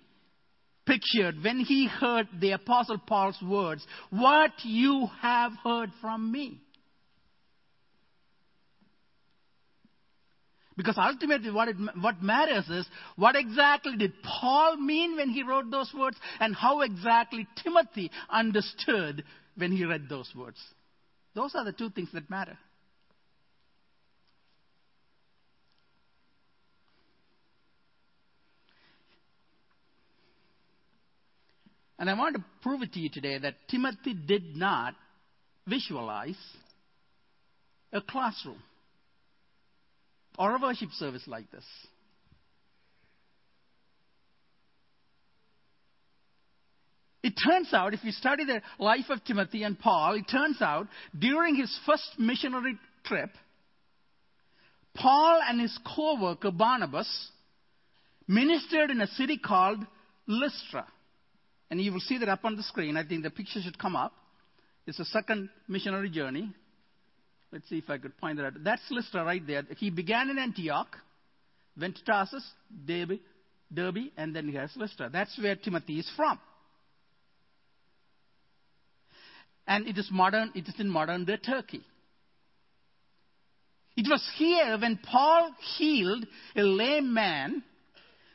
pictured 0.85 1.43
when 1.43 1.61
he 1.61 1.87
heard 1.87 2.29
the 2.41 2.53
Apostle 2.53 2.99
Paul's 2.99 3.41
words? 3.43 3.87
What 4.11 4.53
you 4.63 5.09
have 5.21 5.53
heard 5.63 5.91
from 6.01 6.31
me. 6.31 6.61
Because 10.77 10.97
ultimately, 10.99 11.51
what, 11.51 11.69
it, 11.69 11.77
what 12.01 12.23
matters 12.23 12.69
is 12.69 12.87
what 13.17 13.35
exactly 13.35 13.97
did 13.97 14.13
Paul 14.23 14.77
mean 14.77 15.17
when 15.17 15.31
he 15.31 15.43
wrote 15.43 15.71
those 15.71 15.91
words, 15.97 16.19
and 16.39 16.55
how 16.55 16.83
exactly 16.83 17.49
Timothy 17.63 18.11
understood 18.29 19.25
when 19.57 19.73
he 19.73 19.85
read 19.85 20.09
those 20.09 20.31
words. 20.37 20.59
Those 21.35 21.55
are 21.55 21.65
the 21.65 21.73
two 21.73 21.91
things 21.91 22.11
that 22.13 22.29
matter. 22.29 22.59
And 31.99 32.11
I 32.11 32.15
want 32.15 32.37
to 32.37 32.45
prove 32.61 32.83
it 32.83 32.93
to 32.93 33.01
you 33.01 33.09
today 33.09 33.39
that 33.39 33.55
Timothy 33.71 34.13
did 34.13 34.55
not 34.55 34.95
visualize 35.67 36.37
a 37.93 38.03
classroom 38.03 38.63
or 40.39 40.55
a 40.55 40.61
worship 40.61 40.91
service 40.93 41.23
like 41.27 41.51
this. 41.51 41.65
It 47.23 47.35
turns 47.45 47.75
out, 47.75 47.93
if 47.93 48.05
you 48.05 48.13
study 48.13 48.45
the 48.45 48.63
life 48.79 49.07
of 49.09 49.25
Timothy 49.25 49.65
and 49.65 49.77
Paul, 49.77 50.15
it 50.15 50.27
turns 50.31 50.63
out 50.63 50.87
during 51.19 51.57
his 51.57 51.77
first 51.85 52.05
missionary 52.19 52.79
trip, 53.05 53.31
Paul 54.95 55.41
and 55.49 55.61
his 55.61 55.77
co 55.85 56.21
worker 56.23 56.53
Barnabas 56.53 57.09
ministered 58.29 58.91
in 58.91 59.01
a 59.01 59.09
city 59.09 59.39
called 59.39 59.79
Lystra. 60.29 60.87
And 61.69 61.81
you 61.81 61.93
will 61.93 62.01
see 62.01 62.19
that 62.19 62.29
up 62.29 62.45
on 62.45 62.55
the 62.55 62.63
screen. 62.63 62.97
I 62.97 63.05
think 63.05 63.25
the 63.25 63.31
picture 63.31 63.61
should 63.61 63.79
come 63.79 63.97
up. 63.97 64.13
It's 64.87 65.01
a 65.01 65.05
second 65.07 65.49
missionary 65.67 66.11
journey. 66.11 66.55
Let's 67.57 67.71
see 67.71 67.79
if 67.79 67.89
I 67.89 67.97
could 67.97 68.15
point 68.19 68.37
that 68.37 68.45
out. 68.45 68.53
That's 68.63 68.83
Lystra 68.91 69.25
right 69.25 69.41
there. 69.47 69.63
He 69.79 69.89
began 69.89 70.29
in 70.29 70.37
Antioch, 70.37 70.95
went 71.81 71.97
to 71.97 72.05
Tarsus, 72.05 72.47
Derbe, 72.87 73.19
Derbe, 73.73 74.11
and 74.19 74.37
then 74.37 74.47
he 74.47 74.55
has 74.57 74.71
Lystra. 74.77 75.09
That's 75.11 75.39
where 75.39 75.57
Timothy 75.57 75.99
is 75.99 76.11
from. 76.15 76.39
And 79.67 79.89
it 79.89 79.97
is 79.97 80.07
modern, 80.13 80.53
it 80.55 80.69
is 80.69 80.75
in 80.79 80.91
modern 80.91 81.25
day 81.25 81.39
Turkey. 81.39 81.81
It 83.97 84.07
was 84.07 84.23
here 84.37 84.77
when 84.79 84.99
Paul 84.99 85.51
healed 85.79 86.27
a 86.57 86.61
lame 86.61 87.15
man, 87.15 87.63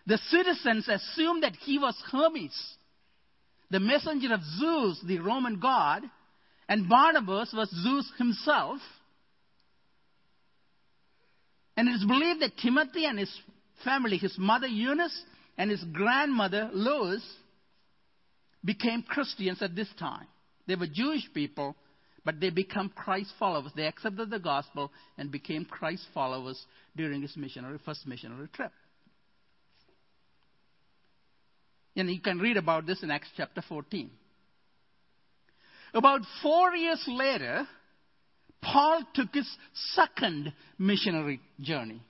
the 0.07 0.17
citizens 0.17 0.89
assumed 0.89 1.43
that 1.43 1.55
he 1.57 1.77
was 1.77 1.95
Hermes, 2.11 2.59
the 3.69 3.79
messenger 3.79 4.33
of 4.33 4.41
Zeus, 4.57 4.99
the 5.05 5.19
Roman 5.19 5.59
god, 5.59 6.01
and 6.67 6.89
Barnabas 6.89 7.53
was 7.53 7.69
Zeus 7.69 8.11
himself. 8.17 8.79
And 11.81 11.89
it 11.89 11.93
is 11.93 12.05
believed 12.05 12.41
that 12.41 12.55
Timothy 12.57 13.05
and 13.05 13.17
his 13.17 13.35
family, 13.83 14.17
his 14.17 14.37
mother 14.37 14.67
Eunice 14.67 15.19
and 15.57 15.71
his 15.71 15.83
grandmother 15.85 16.69
Lois, 16.71 17.23
became 18.63 19.01
Christians 19.01 19.63
at 19.63 19.75
this 19.75 19.87
time. 19.97 20.27
They 20.67 20.75
were 20.75 20.85
Jewish 20.85 21.27
people, 21.33 21.75
but 22.23 22.39
they 22.39 22.51
became 22.51 22.89
Christ 22.89 23.31
followers. 23.39 23.71
They 23.75 23.87
accepted 23.87 24.29
the 24.29 24.37
gospel 24.37 24.91
and 25.17 25.31
became 25.31 25.65
Christ 25.65 26.03
followers 26.13 26.63
during 26.95 27.23
his 27.23 27.35
missionary, 27.35 27.79
first 27.83 28.05
missionary 28.05 28.47
trip. 28.53 28.71
And 31.95 32.11
you 32.11 32.21
can 32.21 32.37
read 32.37 32.57
about 32.57 32.85
this 32.85 33.01
in 33.01 33.09
Acts 33.09 33.29
chapter 33.35 33.63
14. 33.67 34.11
About 35.95 36.21
four 36.43 36.75
years 36.75 37.03
later, 37.07 37.67
Paul 38.61 39.03
took 39.13 39.33
his 39.33 39.49
second 39.95 40.53
missionary 40.77 41.41
journey. 41.59 42.01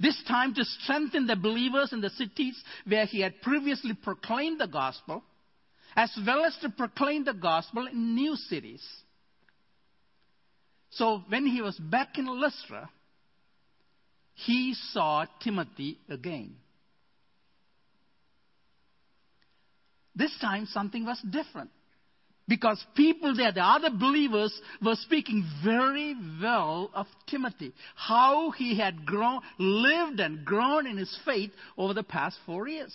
This 0.00 0.20
time 0.26 0.54
to 0.54 0.64
strengthen 0.64 1.26
the 1.26 1.36
believers 1.36 1.92
in 1.92 2.00
the 2.00 2.10
cities 2.10 2.60
where 2.86 3.06
he 3.06 3.20
had 3.20 3.40
previously 3.40 3.94
proclaimed 3.94 4.60
the 4.60 4.66
gospel, 4.66 5.22
as 5.94 6.10
well 6.26 6.44
as 6.44 6.56
to 6.62 6.70
proclaim 6.70 7.24
the 7.24 7.34
gospel 7.34 7.86
in 7.86 8.14
new 8.14 8.34
cities. 8.34 8.82
So 10.90 11.22
when 11.28 11.46
he 11.46 11.62
was 11.62 11.78
back 11.78 12.18
in 12.18 12.26
Lystra, 12.26 12.90
he 14.34 14.74
saw 14.92 15.26
Timothy 15.42 15.98
again. 16.08 16.56
This 20.14 20.36
time 20.40 20.66
something 20.66 21.06
was 21.06 21.20
different. 21.30 21.70
Because 22.52 22.84
people 22.94 23.34
there, 23.34 23.50
the 23.50 23.62
other 23.62 23.88
believers, 23.88 24.52
were 24.84 24.96
speaking 24.96 25.42
very 25.64 26.14
well 26.38 26.90
of 26.92 27.06
Timothy. 27.26 27.72
How 27.94 28.50
he 28.50 28.76
had 28.76 29.06
grown, 29.06 29.40
lived 29.58 30.20
and 30.20 30.44
grown 30.44 30.86
in 30.86 30.98
his 30.98 31.18
faith 31.24 31.50
over 31.78 31.94
the 31.94 32.02
past 32.02 32.36
four 32.44 32.68
years. 32.68 32.94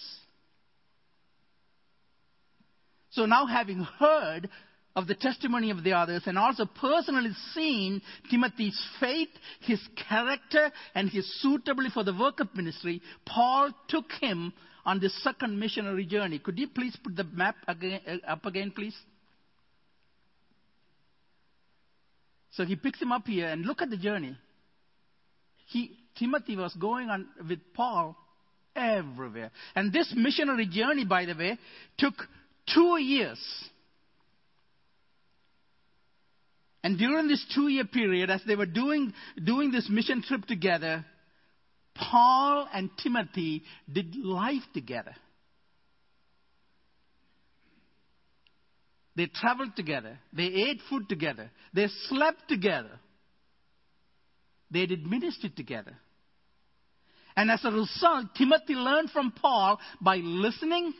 So 3.09 3.25
now 3.25 3.47
having 3.47 3.79
heard 3.79 4.47
of 4.95 5.07
the 5.07 5.15
testimony 5.15 5.71
of 5.71 5.83
the 5.83 5.93
others 5.93 6.21
and 6.27 6.37
also 6.37 6.67
personally 6.79 7.31
seen 7.55 8.03
Timothy's 8.29 8.79
faith, 8.99 9.29
his 9.61 9.81
character, 10.07 10.71
and 10.93 11.09
his 11.09 11.27
suitability 11.41 11.89
for 11.91 12.03
the 12.03 12.13
work 12.13 12.41
of 12.41 12.55
ministry, 12.55 13.01
Paul 13.25 13.71
took 13.87 14.11
him 14.21 14.53
on 14.85 14.99
this 14.99 15.19
second 15.23 15.59
missionary 15.59 16.05
journey. 16.05 16.37
Could 16.37 16.59
you 16.59 16.67
please 16.67 16.95
put 17.03 17.15
the 17.15 17.23
map 17.23 17.55
again, 17.67 18.01
uh, 18.07 18.33
up 18.33 18.45
again, 18.45 18.69
please? 18.69 18.95
So 22.57 22.65
he 22.65 22.75
picks 22.75 22.99
him 22.99 23.11
up 23.11 23.27
here 23.27 23.47
and 23.47 23.63
look 23.63 23.83
at 23.83 23.91
the 23.91 23.97
journey. 23.97 24.35
He, 25.67 25.91
Timothy 26.17 26.55
was 26.55 26.73
going 26.73 27.07
on 27.07 27.27
with 27.47 27.59
Paul 27.75 28.17
everywhere. 28.75 29.51
And 29.75 29.93
this 29.93 30.11
missionary 30.17 30.65
journey, 30.65 31.05
by 31.05 31.25
the 31.25 31.35
way, 31.35 31.59
took 31.99 32.15
two 32.73 32.97
years. 32.99 33.37
And 36.83 36.97
during 36.97 37.27
this 37.27 37.45
two 37.53 37.67
year 37.67 37.85
period, 37.85 38.31
as 38.31 38.41
they 38.47 38.55
were 38.55 38.65
doing, 38.65 39.13
doing 39.43 39.71
this 39.71 39.87
mission 39.87 40.23
trip 40.23 40.45
together, 40.45 41.05
Paul 41.93 42.67
and 42.73 42.89
Timothy 43.03 43.61
did 43.91 44.15
life 44.15 44.63
together. 44.73 45.13
They 49.17 49.25
traveled 49.25 49.75
together. 49.75 50.19
They 50.31 50.45
ate 50.45 50.79
food 50.91 51.09
together. 51.09 51.49
They 51.73 51.87
slept 52.07 52.47
together. 52.47 52.91
They 54.69 54.85
did 54.85 55.07
ministry 55.07 55.49
together. 55.49 55.97
And 57.35 57.49
as 57.49 57.65
a 57.65 57.71
result, 57.71 58.27
Timothy 58.37 58.75
learned 58.75 59.09
from 59.09 59.31
Paul 59.31 59.79
by 59.99 60.17
listening. 60.17 60.93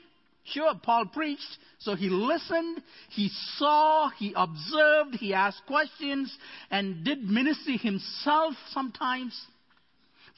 Sure, 0.46 0.74
Paul 0.82 1.06
preached, 1.14 1.58
so 1.80 1.94
he 1.94 2.10
listened, 2.10 2.82
he 3.10 3.30
saw, 3.58 4.10
he 4.18 4.34
observed, 4.36 5.16
he 5.20 5.34
asked 5.34 5.62
questions, 5.68 6.36
and 6.72 7.04
did 7.04 7.22
ministry 7.22 7.78
himself 7.78 8.54
sometimes. 8.72 9.38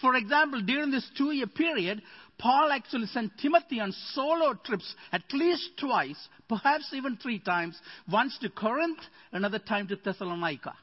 For 0.01 0.15
example, 0.15 0.61
during 0.61 0.89
this 0.89 1.07
two 1.17 1.31
year 1.31 1.47
period, 1.47 2.01
Paul 2.39 2.71
actually 2.71 3.08
sent 3.08 3.38
Timothy 3.38 3.82
on 3.82 3.93
solo 4.13 4.54
trips 4.54 4.95
at 5.12 5.23
least 5.34 5.71
twice, 5.78 6.17
perhaps 6.47 6.86
even 6.93 7.17
three 7.17 7.39
times, 7.39 7.78
once 8.10 8.38
to 8.39 8.49
Corinth, 8.49 8.99
another 9.34 9.60
time 9.60 9.88
to 9.89 9.97
Thessalonica. 9.97 10.73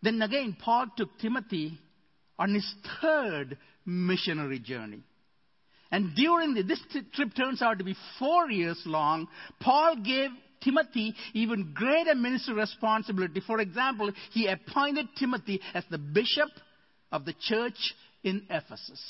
Then 0.00 0.20
again, 0.22 0.56
Paul 0.58 0.86
took 0.96 1.16
Timothy 1.20 1.78
on 2.38 2.54
his 2.54 2.74
third 3.00 3.58
missionary 3.84 4.58
journey. 4.58 5.02
And 5.92 6.16
during 6.16 6.54
the, 6.54 6.62
this 6.62 6.80
trip 7.14 7.34
turns 7.36 7.60
out 7.60 7.78
to 7.78 7.84
be 7.84 7.94
four 8.18 8.50
years 8.50 8.82
long, 8.86 9.28
Paul 9.60 9.96
gave 9.96 10.30
Timothy 10.64 11.14
even 11.34 11.72
greater 11.74 12.14
ministry 12.14 12.54
responsibility. 12.54 13.40
For 13.46 13.60
example, 13.60 14.12
he 14.32 14.46
appointed 14.46 15.06
Timothy 15.18 15.60
as 15.74 15.84
the 15.90 15.98
bishop 15.98 16.48
of 17.10 17.24
the 17.24 17.34
church 17.48 17.94
in 18.22 18.46
Ephesus. 18.48 19.00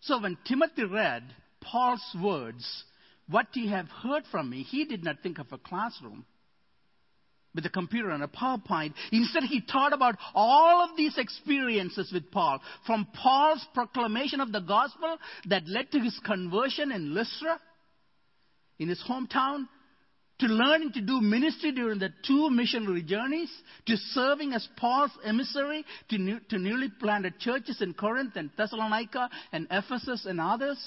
So 0.00 0.20
when 0.20 0.36
Timothy 0.46 0.84
read 0.84 1.22
Paul's 1.60 2.16
words, 2.20 2.84
what 3.28 3.46
ye 3.54 3.68
have 3.68 3.86
heard 3.86 4.24
from 4.30 4.50
me, 4.50 4.62
he 4.62 4.84
did 4.84 5.04
not 5.04 5.20
think 5.22 5.38
of 5.38 5.52
a 5.52 5.58
classroom 5.58 6.24
with 7.54 7.66
a 7.66 7.70
computer 7.70 8.10
and 8.10 8.22
a 8.22 8.28
PowerPoint. 8.28 8.94
Instead, 9.12 9.44
he 9.44 9.60
thought 9.60 9.92
about 9.92 10.16
all 10.34 10.82
of 10.82 10.96
these 10.96 11.18
experiences 11.18 12.10
with 12.12 12.30
Paul. 12.30 12.60
From 12.86 13.06
Paul's 13.14 13.66
proclamation 13.74 14.40
of 14.40 14.52
the 14.52 14.60
gospel 14.60 15.16
that 15.48 15.66
led 15.66 15.90
to 15.92 16.00
his 16.00 16.18
conversion 16.24 16.92
in 16.92 17.14
Lystra, 17.14 17.58
in 18.78 18.88
his 18.88 19.02
hometown, 19.08 19.66
to 20.40 20.46
learning 20.46 20.92
to 20.92 21.02
do 21.02 21.20
ministry 21.20 21.70
during 21.70 21.98
the 21.98 22.08
two 22.26 22.48
missionary 22.50 23.02
journeys, 23.02 23.50
to 23.86 23.96
serving 23.96 24.54
as 24.54 24.66
Paul's 24.76 25.10
emissary 25.22 25.84
to, 26.08 26.18
new, 26.18 26.40
to 26.48 26.58
newly 26.58 26.88
planted 26.98 27.38
churches 27.38 27.82
in 27.82 27.92
Corinth 27.92 28.36
and 28.36 28.50
Thessalonica 28.56 29.28
and 29.52 29.66
Ephesus 29.70 30.24
and 30.24 30.40
others. 30.40 30.78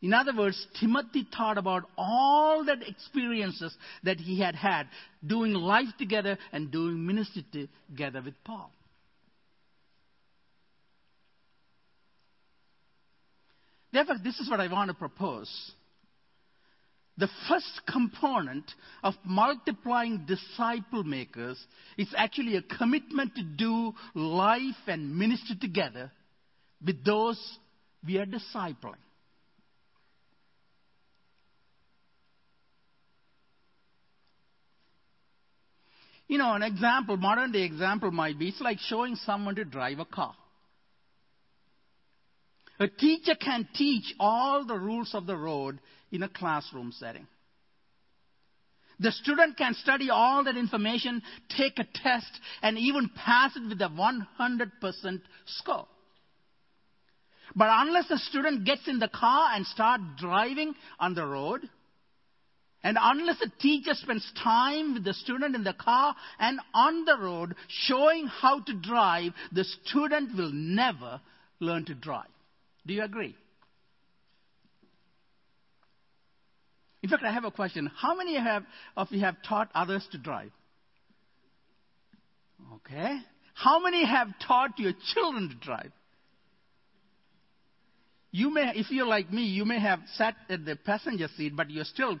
In 0.00 0.14
other 0.14 0.34
words, 0.36 0.66
Timothy 0.78 1.26
thought 1.36 1.58
about 1.58 1.84
all 1.96 2.64
the 2.64 2.76
experiences 2.86 3.76
that 4.04 4.18
he 4.18 4.40
had 4.40 4.54
had 4.54 4.86
doing 5.26 5.52
life 5.54 5.88
together 5.98 6.38
and 6.52 6.70
doing 6.70 7.04
ministry 7.04 7.44
together 7.90 8.22
with 8.22 8.34
Paul. 8.44 8.70
Therefore, 13.92 14.16
this 14.22 14.38
is 14.38 14.48
what 14.48 14.60
I 14.60 14.70
want 14.70 14.88
to 14.88 14.94
propose. 14.94 15.50
The 17.16 17.28
first 17.48 17.80
component 17.90 18.70
of 19.02 19.14
multiplying 19.24 20.24
disciple 20.26 21.02
makers 21.02 21.58
is 21.96 22.06
actually 22.16 22.54
a 22.54 22.62
commitment 22.62 23.34
to 23.34 23.42
do 23.42 23.92
life 24.14 24.76
and 24.86 25.16
ministry 25.16 25.56
together 25.60 26.12
with 26.84 27.04
those 27.04 27.58
we 28.06 28.18
are 28.18 28.26
discipling. 28.26 28.94
You 36.28 36.36
know, 36.36 36.52
an 36.52 36.62
example, 36.62 37.16
modern 37.16 37.52
day 37.52 37.62
example 37.62 38.10
might 38.10 38.38
be 38.38 38.48
it's 38.48 38.60
like 38.60 38.78
showing 38.78 39.16
someone 39.16 39.56
to 39.56 39.64
drive 39.64 39.98
a 39.98 40.04
car. 40.04 40.34
A 42.78 42.86
teacher 42.86 43.34
can 43.34 43.66
teach 43.74 44.14
all 44.20 44.64
the 44.64 44.78
rules 44.78 45.14
of 45.14 45.26
the 45.26 45.36
road 45.36 45.80
in 46.12 46.22
a 46.22 46.28
classroom 46.28 46.92
setting. 46.92 47.26
The 49.00 49.10
student 49.12 49.56
can 49.56 49.74
study 49.74 50.10
all 50.10 50.44
that 50.44 50.56
information, 50.56 51.22
take 51.56 51.78
a 51.78 51.86
test, 52.02 52.30
and 52.62 52.76
even 52.76 53.10
pass 53.14 53.56
it 53.56 53.68
with 53.68 53.80
a 53.80 53.88
100% 53.88 55.20
score. 55.46 55.86
But 57.54 57.68
unless 57.70 58.08
the 58.08 58.18
student 58.18 58.64
gets 58.64 58.86
in 58.86 58.98
the 58.98 59.08
car 59.08 59.52
and 59.54 59.66
start 59.66 60.00
driving 60.18 60.74
on 60.98 61.14
the 61.14 61.24
road, 61.24 61.68
and 62.84 62.96
unless 63.00 63.38
the 63.40 63.50
teacher 63.60 63.92
spends 63.94 64.30
time 64.42 64.94
with 64.94 65.04
the 65.04 65.14
student 65.14 65.56
in 65.56 65.64
the 65.64 65.72
car 65.72 66.14
and 66.38 66.60
on 66.72 67.04
the 67.04 67.18
road 67.18 67.54
showing 67.66 68.26
how 68.26 68.60
to 68.60 68.72
drive, 68.74 69.32
the 69.52 69.64
student 69.84 70.36
will 70.36 70.52
never 70.52 71.20
learn 71.58 71.84
to 71.86 71.94
drive. 71.94 72.28
Do 72.86 72.94
you 72.94 73.02
agree? 73.02 73.36
In 77.02 77.08
fact, 77.08 77.24
I 77.24 77.32
have 77.32 77.44
a 77.44 77.50
question. 77.50 77.90
How 77.96 78.16
many 78.16 78.36
have, 78.36 78.64
of 78.96 79.08
you 79.10 79.20
have 79.20 79.36
taught 79.46 79.70
others 79.74 80.06
to 80.12 80.18
drive? 80.18 80.50
Okay. 82.74 83.18
How 83.54 83.80
many 83.80 84.04
have 84.06 84.28
taught 84.46 84.78
your 84.78 84.92
children 85.14 85.48
to 85.48 85.54
drive? 85.56 85.90
You 88.30 88.52
may, 88.52 88.72
if 88.74 88.90
you're 88.90 89.06
like 89.06 89.32
me, 89.32 89.42
you 89.44 89.64
may 89.64 89.80
have 89.80 90.00
sat 90.14 90.36
at 90.48 90.64
the 90.64 90.76
passenger 90.76 91.28
seat, 91.36 91.56
but 91.56 91.70
you're 91.70 91.84
still 91.84 92.20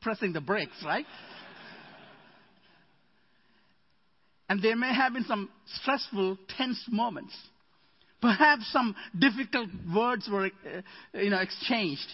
pressing 0.00 0.32
the 0.32 0.40
brakes, 0.40 0.76
right? 0.84 1.06
and 4.48 4.62
there 4.62 4.76
may 4.76 4.94
have 4.94 5.12
been 5.12 5.24
some 5.24 5.50
stressful, 5.80 6.38
tense 6.56 6.82
moments. 6.90 7.34
Perhaps 8.20 8.72
some 8.72 8.96
difficult 9.16 9.68
words 9.94 10.28
were, 10.30 10.46
uh, 10.46 11.18
you 11.18 11.30
know, 11.30 11.38
exchanged. 11.38 12.06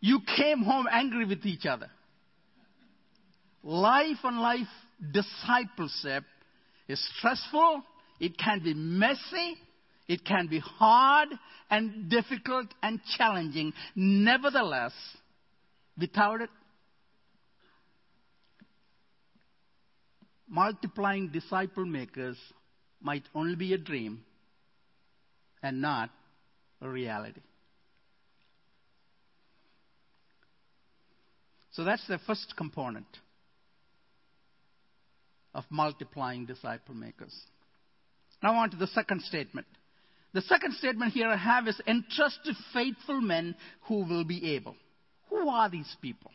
You 0.00 0.20
came 0.36 0.62
home 0.62 0.86
angry 0.90 1.24
with 1.24 1.44
each 1.46 1.66
other. 1.66 1.90
Life 3.62 4.18
on 4.22 4.38
life 4.38 4.68
discipleship 5.12 6.24
is 6.88 7.02
stressful. 7.16 7.82
It 8.20 8.38
can 8.38 8.62
be 8.62 8.74
messy. 8.74 9.56
It 10.06 10.24
can 10.24 10.46
be 10.48 10.58
hard 10.58 11.28
and 11.70 12.10
difficult 12.10 12.66
and 12.82 13.00
challenging. 13.16 13.72
Nevertheless, 13.96 14.92
without 15.98 16.42
it, 16.42 16.50
multiplying 20.54 21.28
disciple 21.28 21.84
makers 21.84 22.38
might 23.02 23.24
only 23.34 23.56
be 23.56 23.74
a 23.74 23.78
dream 23.78 24.24
and 25.62 25.82
not 25.82 26.10
a 26.80 26.88
reality. 26.88 27.40
So 31.72 31.82
that's 31.82 32.06
the 32.06 32.20
first 32.24 32.54
component 32.56 33.06
of 35.54 35.64
multiplying 35.70 36.46
disciple 36.46 36.94
makers. 36.94 37.34
Now 38.40 38.54
on 38.54 38.70
to 38.70 38.76
the 38.76 38.86
second 38.86 39.22
statement. 39.22 39.66
The 40.34 40.42
second 40.42 40.74
statement 40.74 41.12
here 41.12 41.28
I 41.28 41.36
have 41.36 41.66
is 41.66 41.80
entrust 41.86 42.38
to 42.44 42.52
faithful 42.72 43.20
men 43.20 43.56
who 43.88 44.04
will 44.04 44.24
be 44.24 44.54
able. 44.54 44.76
Who 45.30 45.48
are 45.48 45.68
these 45.68 45.96
people? 46.00 46.30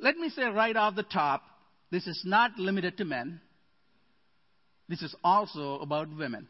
Let 0.00 0.16
me 0.16 0.30
say 0.30 0.44
right 0.44 0.76
off 0.76 0.96
the 0.96 1.02
top, 1.02 1.42
this 1.92 2.06
is 2.06 2.22
not 2.24 2.58
limited 2.58 2.96
to 2.96 3.04
men. 3.04 3.40
This 4.88 5.02
is 5.02 5.14
also 5.22 5.78
about 5.80 6.08
women. 6.08 6.48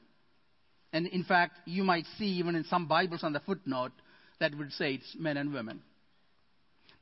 And 0.92 1.09
in 1.09 1.24
fact, 1.24 1.59
you 1.66 1.83
might 1.83 2.05
see 2.16 2.26
even 2.26 2.55
in 2.55 2.62
some 2.64 2.87
Bibles 2.87 3.24
on 3.24 3.33
the 3.33 3.40
footnote 3.40 3.90
that 4.38 4.57
would 4.57 4.72
say 4.72 4.94
it's 4.94 5.16
men 5.18 5.37
and 5.37 5.52
women. 5.52 5.83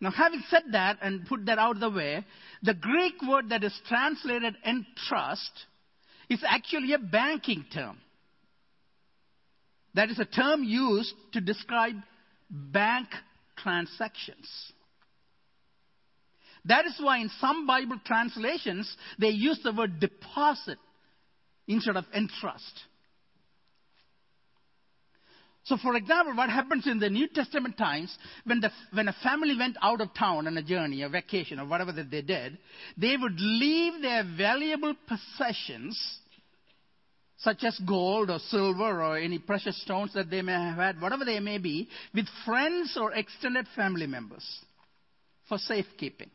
Now, 0.00 0.11
having 0.11 0.42
said 0.48 0.62
that 0.72 0.98
and 1.03 1.26
put 1.26 1.44
that 1.46 1.59
out 1.59 1.76
of 1.76 1.81
the 1.81 1.90
way, 1.90 2.24
the 2.62 2.72
Greek 2.72 3.20
word 3.29 3.50
that 3.50 3.62
is 3.62 3.79
translated 3.87 4.57
entrust 4.64 5.53
is 6.31 6.42
actually 6.46 6.94
a 6.94 6.98
banking 6.98 7.66
term. 7.74 7.98
That 9.94 10.09
is 10.09 10.18
a 10.18 10.24
term 10.24 10.64
used 10.64 11.12
to 11.35 11.42
describe 11.42 11.96
bank 12.48 13.09
transactions. 13.59 14.48
That 16.66 16.87
is 16.87 16.94
why 17.01 17.18
in 17.18 17.31
some 17.40 17.66
Bible 17.66 17.99
translations, 18.05 18.94
they 19.18 19.31
use 19.31 19.61
the 19.62 19.73
word 19.73 20.01
deposit 20.01 20.79
instead 21.66 21.96
of 21.96 22.05
entrust. 22.14 22.81
So, 25.64 25.77
for 25.77 25.94
example, 25.94 26.35
what 26.35 26.51
happens 26.51 26.87
in 26.87 26.99
the 26.99 27.11
New 27.11 27.29
Testament 27.29 27.77
times, 27.77 28.16
when, 28.44 28.61
the, 28.61 28.70
when 28.92 29.09
a 29.09 29.16
family 29.23 29.57
went 29.57 29.77
out 29.83 30.01
of 30.01 30.14
town 30.14 30.46
on 30.46 30.57
a 30.57 30.62
journey, 30.62 31.03
a 31.03 31.09
vacation, 31.09 31.61
or 31.61 31.66
whatever 31.66 31.92
that 31.92 32.11
they 32.11 32.23
did, 32.23 32.59
they 32.96 33.16
would 33.16 33.38
leave 33.38 34.01
their 34.03 34.25
valuable 34.37 34.94
possessions, 35.07 36.18
such 37.38 37.62
as 37.62 37.79
gold 37.87 38.31
or 38.31 38.38
silver 38.38 39.03
or 39.03 39.18
any 39.18 39.38
precious 39.38 39.81
stones 39.83 40.12
that 40.14 40.31
they 40.31 40.42
may 40.42 40.53
have 40.53 40.77
had, 40.77 41.01
whatever 41.01 41.25
they 41.25 41.40
may 41.40 41.59
be, 41.59 41.88
with 42.14 42.27
friends 42.44 42.96
or 43.01 43.12
extended 43.12 43.66
family 43.77 44.07
members 44.07 44.44
for 45.49 45.59
safekeeping. 45.59 46.31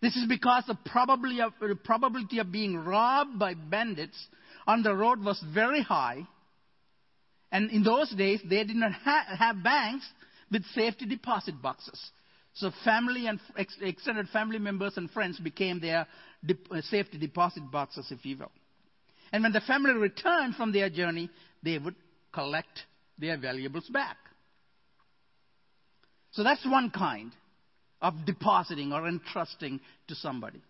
This 0.00 0.16
is 0.16 0.26
because 0.26 0.64
the 0.66 0.78
probability 0.86 1.40
of, 2.38 2.50
being 2.50 2.76
robbed 2.76 3.38
by 3.38 3.54
bandits 3.54 4.16
on 4.66 4.82
the 4.82 4.94
road 4.94 5.22
was 5.22 5.42
very 5.52 5.82
high. 5.82 6.26
And 7.52 7.70
in 7.70 7.82
those 7.82 8.10
days, 8.10 8.40
they 8.48 8.64
did 8.64 8.76
not 8.76 8.92
ha- 8.92 9.26
have 9.38 9.62
banks 9.62 10.06
with 10.50 10.64
safety 10.74 11.04
deposit 11.04 11.60
boxes. 11.60 12.00
So 12.54 12.70
family 12.84 13.26
and 13.26 13.38
ex- 13.56 13.76
extended 13.80 14.28
family 14.28 14.58
members 14.58 14.96
and 14.96 15.10
friends 15.10 15.38
became 15.38 15.80
their 15.80 16.06
de- 16.44 16.56
uh, 16.70 16.80
safety 16.82 17.18
deposit 17.18 17.70
boxes, 17.70 18.06
if 18.10 18.24
you 18.24 18.38
will. 18.38 18.52
And 19.32 19.42
when 19.42 19.52
the 19.52 19.60
family 19.60 19.92
returned 19.92 20.56
from 20.56 20.72
their 20.72 20.90
journey, 20.90 21.30
they 21.62 21.78
would 21.78 21.94
collect 22.32 22.86
their 23.18 23.36
valuables 23.36 23.88
back. 23.88 24.16
So 26.32 26.42
that's 26.42 26.64
one 26.64 26.90
kind 26.90 27.32
of 28.00 28.14
depositing 28.24 28.92
or 28.92 29.06
entrusting 29.06 29.80
to 30.08 30.14
somebody. 30.14 30.60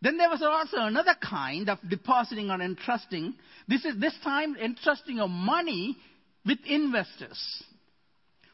Then 0.00 0.16
there 0.16 0.30
was 0.30 0.42
also 0.42 0.78
another 0.78 1.14
kind 1.22 1.68
of 1.68 1.78
depositing 1.88 2.50
or 2.50 2.60
entrusting. 2.60 3.34
This 3.68 3.84
is 3.84 4.00
this 4.00 4.14
time 4.24 4.56
entrusting 4.56 5.20
of 5.20 5.30
money 5.30 5.96
with 6.44 6.58
investors 6.66 7.62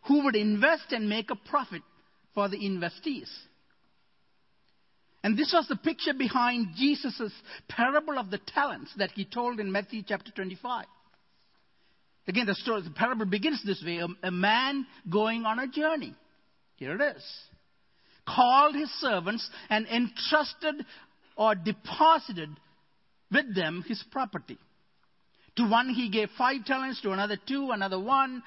who 0.07 0.25
would 0.25 0.37
invest 0.37 0.93
and 0.93 1.09
make 1.09 1.31
a 1.31 1.37
profit 1.37 1.83
for 2.35 2.51
the 2.51 2.59
investees. 2.59 3.31
And 5.25 5.37
this 5.37 5.53
was 5.53 5.67
the 5.69 5.77
picture 5.77 6.15
behind 6.15 6.75
Jesus' 6.77 7.33
parable 7.69 8.19
of 8.19 8.31
the 8.31 8.39
talents 8.39 8.93
that 8.99 9.11
he 9.13 9.25
told 9.25 9.59
in 9.59 9.73
Matthew 9.73 10.03
chapter 10.07 10.31
25. 10.31 10.85
Again, 12.29 12.47
the 12.47 12.55
story, 12.55 12.83
the 12.83 12.91
parable 12.91 13.25
begins 13.25 13.63
this 13.65 13.83
way 13.85 13.99
a, 13.99 14.07
a 14.27 14.31
man 14.31 14.87
going 15.11 15.45
on 15.45 15.59
a 15.59 15.67
journey. 15.67 16.15
Here 16.79 16.95
it 16.95 17.17
is. 17.17 17.25
Called 18.27 18.75
his 18.75 18.91
servants 19.01 19.49
and 19.69 19.87
entrusted 19.87 20.87
or 21.37 21.55
deposited 21.55 22.51
with 23.31 23.55
them 23.55 23.85
his 23.87 24.03
property. 24.11 24.59
To 25.57 25.69
one 25.69 25.91
he 25.91 26.09
gave 26.09 26.29
five 26.39 26.65
talents, 26.65 27.01
to 27.03 27.11
another 27.11 27.37
two, 27.37 27.71
another 27.73 27.99
one, 27.99 28.43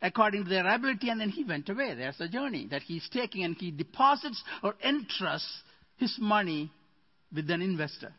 according 0.00 0.44
to 0.44 0.50
their 0.50 0.66
ability, 0.66 1.10
and 1.10 1.20
then 1.20 1.28
he 1.28 1.44
went 1.44 1.68
away. 1.68 1.94
There's 1.94 2.20
a 2.20 2.28
journey 2.28 2.66
that 2.70 2.82
he's 2.82 3.06
taking, 3.12 3.44
and 3.44 3.56
he 3.56 3.70
deposits 3.70 4.42
or 4.62 4.74
entrusts 4.82 5.62
his 5.96 6.16
money 6.18 6.70
with 7.34 7.50
an 7.50 7.60
investor. 7.60 8.12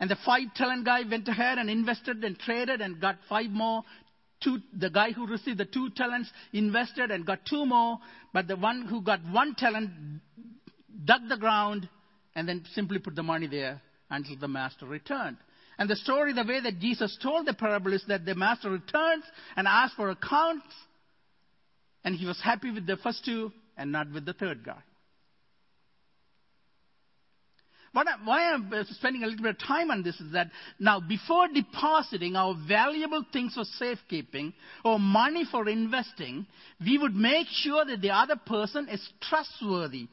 And 0.00 0.10
the 0.10 0.16
five 0.24 0.54
talent 0.54 0.84
guy 0.84 1.02
went 1.08 1.28
ahead 1.28 1.58
and 1.58 1.68
invested 1.70 2.22
and 2.24 2.38
traded 2.38 2.80
and 2.80 3.00
got 3.00 3.16
five 3.28 3.50
more. 3.50 3.82
Two, 4.46 4.60
the 4.78 4.90
guy 4.90 5.10
who 5.10 5.26
received 5.26 5.58
the 5.58 5.64
two 5.64 5.90
talents 5.90 6.30
invested 6.52 7.10
and 7.10 7.26
got 7.26 7.44
two 7.44 7.66
more. 7.66 7.98
But 8.32 8.46
the 8.46 8.54
one 8.54 8.82
who 8.82 9.02
got 9.02 9.18
one 9.32 9.56
talent 9.56 9.90
dug 11.04 11.22
the 11.28 11.36
ground 11.36 11.88
and 12.36 12.48
then 12.48 12.64
simply 12.72 13.00
put 13.00 13.16
the 13.16 13.24
money 13.24 13.48
there 13.48 13.82
until 14.08 14.36
the 14.38 14.46
master 14.46 14.86
returned. 14.86 15.36
And 15.78 15.90
the 15.90 15.96
story, 15.96 16.32
the 16.32 16.44
way 16.44 16.60
that 16.60 16.78
Jesus 16.78 17.18
told 17.20 17.46
the 17.46 17.54
parable 17.54 17.92
is 17.92 18.04
that 18.06 18.24
the 18.24 18.36
master 18.36 18.70
returns 18.70 19.24
and 19.56 19.66
asks 19.66 19.96
for 19.96 20.10
accounts, 20.10 20.72
and 22.04 22.14
he 22.14 22.24
was 22.24 22.40
happy 22.40 22.70
with 22.70 22.86
the 22.86 22.98
first 22.98 23.24
two 23.24 23.50
and 23.76 23.90
not 23.90 24.12
with 24.12 24.24
the 24.24 24.32
third 24.32 24.64
guy. 24.64 24.78
Why 28.24 28.52
I'm 28.52 28.72
uh, 28.72 28.84
spending 28.90 29.22
a 29.22 29.26
little 29.26 29.42
bit 29.42 29.52
of 29.52 29.66
time 29.66 29.90
on 29.90 30.02
this 30.02 30.20
is 30.20 30.32
that 30.32 30.50
now, 30.78 31.00
before 31.00 31.48
depositing 31.48 32.36
our 32.36 32.54
valuable 32.68 33.24
things 33.32 33.54
for 33.54 33.64
safekeeping 33.64 34.52
or 34.84 34.98
money 34.98 35.44
for 35.50 35.68
investing, 35.68 36.46
we 36.80 36.98
would 36.98 37.14
make 37.14 37.46
sure 37.50 37.84
that 37.84 38.02
the 38.02 38.10
other 38.10 38.36
person 38.36 38.88
is 38.88 39.06
trustworthy, 39.22 40.08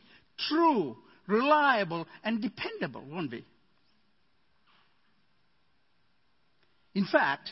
true, 0.47 0.95
reliable, 1.27 2.07
and 2.23 2.41
dependable, 2.41 3.03
won't 3.05 3.31
we? 3.31 3.43
In 6.95 7.05
fact, 7.11 7.51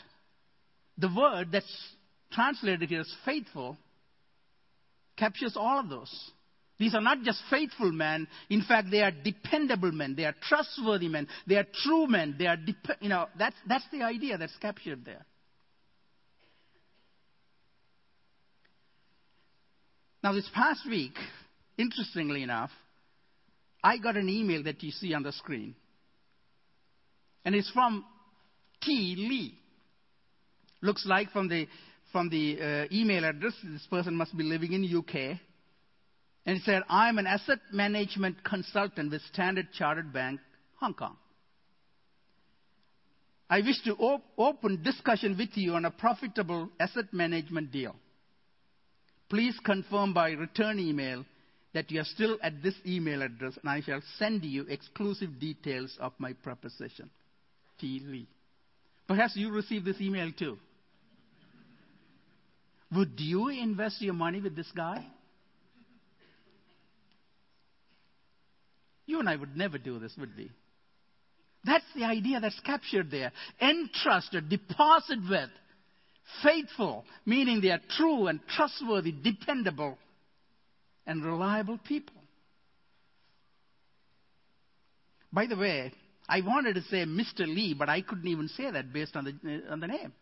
the 0.96 1.10
word 1.14 1.48
that's 1.52 1.92
translated 2.32 2.88
here 2.88 3.00
as 3.00 3.14
faithful 3.24 3.76
captures 5.16 5.56
all 5.56 5.78
of 5.78 5.88
those. 5.88 6.30
These 6.82 6.96
are 6.96 7.00
not 7.00 7.22
just 7.22 7.40
faithful 7.48 7.92
men. 7.92 8.26
In 8.50 8.62
fact, 8.62 8.88
they 8.90 9.02
are 9.02 9.12
dependable 9.12 9.92
men. 9.92 10.16
They 10.16 10.24
are 10.24 10.34
trustworthy 10.42 11.06
men. 11.06 11.28
They 11.46 11.54
are 11.54 11.66
true 11.72 12.08
men. 12.08 12.34
They 12.36 12.48
are, 12.48 12.56
dep- 12.56 13.00
you 13.00 13.08
know, 13.08 13.26
that's, 13.38 13.54
that's 13.68 13.84
the 13.92 14.02
idea 14.02 14.36
that's 14.36 14.56
captured 14.56 15.04
there. 15.04 15.24
Now, 20.24 20.32
this 20.32 20.50
past 20.52 20.80
week, 20.88 21.14
interestingly 21.78 22.42
enough, 22.42 22.72
I 23.84 23.98
got 23.98 24.16
an 24.16 24.28
email 24.28 24.64
that 24.64 24.82
you 24.82 24.90
see 24.90 25.14
on 25.14 25.22
the 25.22 25.30
screen. 25.30 25.76
And 27.44 27.54
it's 27.54 27.70
from 27.70 28.04
T. 28.82 29.14
Lee. 29.16 29.56
Looks 30.80 31.06
like 31.06 31.30
from 31.30 31.46
the, 31.46 31.68
from 32.10 32.28
the 32.28 32.60
uh, 32.60 32.84
email 32.92 33.24
address, 33.24 33.54
this 33.62 33.86
person 33.88 34.16
must 34.16 34.36
be 34.36 34.42
living 34.42 34.72
in 34.72 34.98
UK. 34.98 35.38
And 36.44 36.58
he 36.58 36.62
said, 36.64 36.82
I'm 36.88 37.18
an 37.18 37.26
asset 37.26 37.60
management 37.72 38.42
consultant 38.44 39.12
with 39.12 39.22
Standard 39.32 39.68
Chartered 39.72 40.12
Bank, 40.12 40.40
Hong 40.80 40.94
Kong. 40.94 41.16
I 43.48 43.60
wish 43.60 43.82
to 43.84 43.94
op- 43.96 44.24
open 44.38 44.82
discussion 44.82 45.36
with 45.38 45.50
you 45.54 45.74
on 45.74 45.84
a 45.84 45.90
profitable 45.90 46.70
asset 46.80 47.12
management 47.12 47.70
deal. 47.70 47.94
Please 49.28 49.54
confirm 49.64 50.14
by 50.14 50.30
return 50.30 50.78
email 50.78 51.24
that 51.74 51.90
you 51.90 52.00
are 52.00 52.04
still 52.04 52.38
at 52.42 52.62
this 52.62 52.74
email 52.86 53.22
address, 53.22 53.56
and 53.62 53.70
I 53.70 53.80
shall 53.80 54.00
send 54.18 54.44
you 54.44 54.66
exclusive 54.68 55.38
details 55.38 55.96
of 56.00 56.12
my 56.18 56.32
proposition. 56.32 57.10
T. 57.78 58.00
Lee. 58.04 58.26
Perhaps 59.06 59.36
you 59.36 59.50
received 59.50 59.84
this 59.84 60.00
email 60.00 60.30
too. 60.38 60.58
Would 62.94 63.12
you 63.18 63.48
invest 63.48 64.02
your 64.02 64.14
money 64.14 64.40
with 64.40 64.54
this 64.54 64.70
guy? 64.74 65.06
You 69.06 69.20
and 69.20 69.28
I 69.28 69.36
would 69.36 69.56
never 69.56 69.78
do 69.78 69.98
this, 69.98 70.14
would 70.18 70.36
we? 70.36 70.50
That's 71.64 71.84
the 71.94 72.04
idea 72.04 72.40
that's 72.40 72.58
captured 72.60 73.10
there. 73.10 73.32
Entrusted, 73.60 74.48
deposit 74.48 75.18
with, 75.28 75.50
faithful, 76.42 77.04
meaning 77.24 77.60
they 77.60 77.70
are 77.70 77.80
true 77.96 78.26
and 78.26 78.40
trustworthy, 78.48 79.12
dependable, 79.12 79.96
and 81.06 81.24
reliable 81.24 81.78
people. 81.86 82.16
By 85.32 85.46
the 85.46 85.56
way, 85.56 85.92
I 86.28 86.40
wanted 86.40 86.74
to 86.74 86.82
say 86.82 87.04
Mr. 87.04 87.40
Lee, 87.40 87.74
but 87.78 87.88
I 87.88 88.02
couldn't 88.02 88.28
even 88.28 88.48
say 88.48 88.70
that 88.70 88.92
based 88.92 89.16
on 89.16 89.24
the, 89.24 89.64
uh, 89.68 89.72
on 89.72 89.80
the 89.80 89.86
name. 89.86 90.12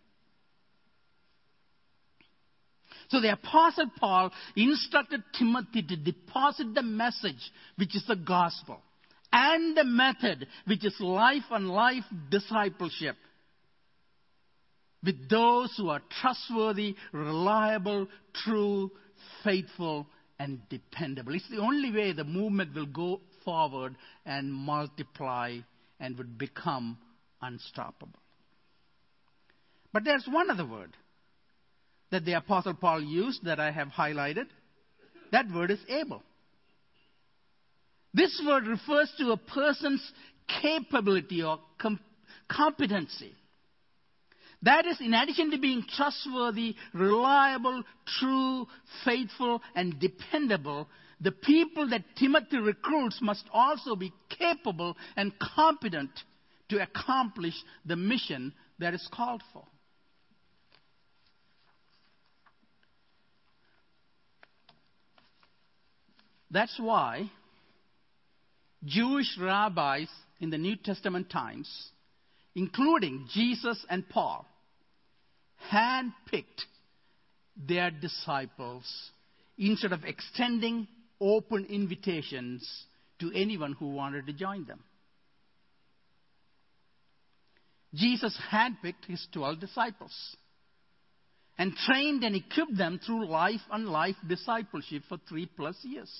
So 3.11 3.21
the 3.21 3.33
Apostle 3.33 3.91
Paul 3.99 4.31
instructed 4.57 5.23
Timothy 5.37 5.83
to 5.83 5.97
deposit 5.97 6.75
the 6.75 6.83
message, 6.83 7.51
which 7.77 7.97
is 7.97 8.05
the 8.07 8.17
gospel, 8.17 8.81
and 9.33 9.77
the 9.77 9.85
method, 9.85 10.47
which 10.67 10.85
is 10.85 10.95
life 11.01 11.43
and 11.51 11.69
life 11.69 12.05
discipleship, 12.31 13.17
with 15.03 15.29
those 15.29 15.75
who 15.77 15.89
are 15.89 16.03
trustworthy, 16.21 16.95
reliable, 17.13 18.07
true, 18.45 18.93
faithful, 19.43 20.07
and 20.39 20.61
dependable. 20.69 21.35
It's 21.35 21.51
the 21.51 21.59
only 21.59 21.91
way 21.91 22.13
the 22.13 22.25
movement 22.25 22.75
will 22.75 22.87
go 22.87 23.21
forward 23.45 23.97
and 24.25 24.53
multiply 24.53 25.59
and 25.99 26.17
would 26.17 26.39
become 26.39 26.97
unstoppable. 27.43 28.21
But 29.93 30.05
there's 30.05 30.29
one 30.31 30.51
other 30.51 30.67
word 30.67 30.97
that 32.11 32.25
the 32.25 32.35
Apostle 32.35 32.75
Paul 32.75 33.03
used 33.03 33.45
that 33.45 33.61
I 33.61 33.71
have 33.71 33.89
highlighted. 33.89 34.47
That 35.33 35.51
word 35.53 35.71
is 35.71 35.81
able. 35.89 36.23
This 38.13 38.43
word 38.45 38.67
refers 38.67 39.13
to 39.19 39.31
a 39.31 39.37
person's 39.37 40.03
capability 40.61 41.43
or 41.43 41.61
com- 41.79 42.01
competency. 42.49 43.33
That 44.63 44.85
is, 44.87 45.01
in 45.01 45.15
addition 45.15 45.53
to 45.53 45.59
being 45.59 45.85
trustworthy, 45.97 46.75
reliable, 46.93 47.83
true, 48.19 48.67
faithful, 49.05 49.63
and 49.75 49.99
dependable, 49.99 50.89
the 51.21 51.33
people 51.33 51.89
that 51.91 52.05
Timothy 52.19 52.59
recruits 52.59 53.21
must 53.23 53.45
also 53.53 53.97
be 53.97 54.13
capable 54.39 54.97
and 55.17 55.33
competent 55.39 56.11
to 56.71 56.83
accomplish 56.83 57.55
the 57.87 57.97
mission 57.97 58.53
that 58.79 58.93
is 58.93 59.09
called 59.13 59.43
for. 59.53 59.65
That's 66.51 66.79
why 66.79 67.31
Jewish 68.85 69.37
rabbis 69.39 70.09
in 70.41 70.51
the 70.51 70.59
New 70.59 70.77
Testament 70.77 71.31
times, 71.31 71.69
including 72.55 73.29
Jesus 73.33 73.85
and 73.89 74.09
Paul, 74.09 74.47
handpicked 75.73 76.65
their 77.57 77.91
disciples 77.91 78.85
instead 79.59 79.93
of 79.93 80.05
extending 80.05 80.89
open 81.21 81.67
invitations 81.67 82.67
to 83.21 83.31
anyone 83.35 83.75
who 83.75 83.91
wanted 83.91 84.27
to 84.27 84.33
join 84.33 84.65
them. 84.65 84.83
Jesus 87.95 88.37
handpicked 88.51 89.05
his 89.07 89.25
12 89.33 89.61
disciples 89.61 90.37
and 91.59 91.75
trained 91.75 92.23
and 92.25 92.35
equipped 92.35 92.77
them 92.77 93.01
through 93.05 93.27
life 93.27 93.61
and 93.71 93.89
life 93.89 94.17
discipleship 94.27 95.03
for 95.09 95.19
three 95.29 95.47
plus 95.47 95.77
years. 95.83 96.11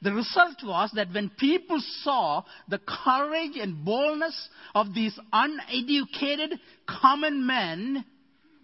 The 0.00 0.12
result 0.12 0.62
was 0.62 0.90
that 0.94 1.12
when 1.12 1.30
people 1.30 1.82
saw 2.02 2.44
the 2.68 2.78
courage 2.78 3.56
and 3.56 3.84
boldness 3.84 4.48
of 4.74 4.94
these 4.94 5.18
uneducated 5.32 6.60
common 6.86 7.44
men, 7.44 8.04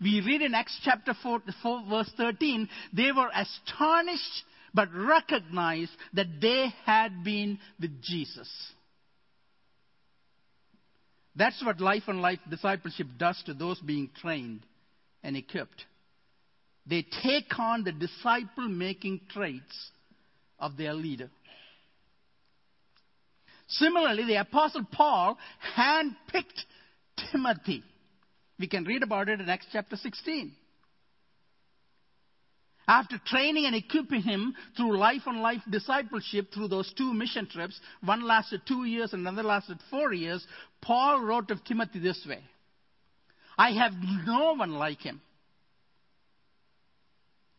we 0.00 0.20
read 0.20 0.42
in 0.42 0.54
Acts 0.54 0.78
chapter 0.84 1.12
4, 1.22 1.42
4, 1.62 1.84
verse 1.88 2.10
13, 2.16 2.68
they 2.92 3.10
were 3.10 3.30
astonished 3.34 4.44
but 4.72 4.88
recognized 4.92 5.92
that 6.12 6.40
they 6.40 6.72
had 6.84 7.24
been 7.24 7.58
with 7.80 8.02
Jesus. 8.02 8.48
That's 11.36 11.64
what 11.64 11.80
life 11.80 12.04
and 12.06 12.22
life 12.22 12.38
discipleship 12.48 13.08
does 13.18 13.42
to 13.46 13.54
those 13.54 13.80
being 13.80 14.10
trained 14.20 14.60
and 15.22 15.36
equipped. 15.36 15.84
They 16.86 17.04
take 17.22 17.58
on 17.58 17.82
the 17.82 17.92
disciple 17.92 18.68
making 18.68 19.22
traits 19.30 19.90
of 20.58 20.76
their 20.76 20.94
leader. 20.94 21.30
Similarly, 23.68 24.24
the 24.24 24.40
Apostle 24.40 24.86
Paul 24.92 25.38
handpicked 25.76 26.64
Timothy. 27.32 27.82
We 28.58 28.68
can 28.68 28.84
read 28.84 29.02
about 29.02 29.28
it 29.28 29.40
in 29.40 29.48
Acts 29.48 29.66
chapter 29.72 29.96
16. 29.96 30.52
After 32.86 33.18
training 33.26 33.64
and 33.64 33.74
equipping 33.74 34.20
him 34.20 34.54
through 34.76 34.98
life 34.98 35.22
on 35.26 35.40
life 35.40 35.62
discipleship 35.70 36.52
through 36.52 36.68
those 36.68 36.92
two 36.96 37.14
mission 37.14 37.48
trips, 37.50 37.80
one 38.02 38.22
lasted 38.22 38.60
two 38.68 38.84
years 38.84 39.12
and 39.14 39.26
another 39.26 39.42
lasted 39.42 39.78
four 39.90 40.12
years, 40.12 40.46
Paul 40.82 41.22
wrote 41.22 41.50
of 41.50 41.64
Timothy 41.64 41.98
this 41.98 42.24
way 42.28 42.42
I 43.56 43.70
have 43.72 43.92
no 44.26 44.54
one 44.54 44.72
like 44.72 45.00
him. 45.00 45.22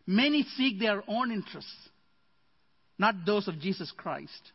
Many 0.06 0.44
seek 0.56 0.80
their 0.80 1.04
own 1.08 1.32
interests, 1.32 1.90
not 2.98 3.26
those 3.26 3.48
of 3.48 3.60
Jesus 3.60 3.92
Christ. 3.96 4.52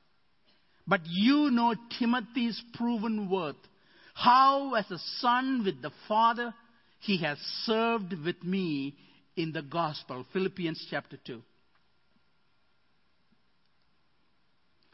But 0.87 1.01
you 1.05 1.51
know 1.51 1.75
Timothy's 1.99 2.61
proven 2.75 3.31
worth, 3.31 3.57
how 4.15 4.75
as 4.75 4.91
a 4.91 4.99
son 5.19 5.63
with 5.65 5.83
the 5.83 5.93
Father 6.09 6.55
he 7.01 7.19
has 7.19 7.39
served 7.65 8.13
with 8.25 8.43
me 8.43 8.97
in 9.37 9.53
the 9.53 9.63
gospel. 9.63 10.27
Philippians 10.33 10.87
chapter 10.91 11.19
2. 11.27 11.43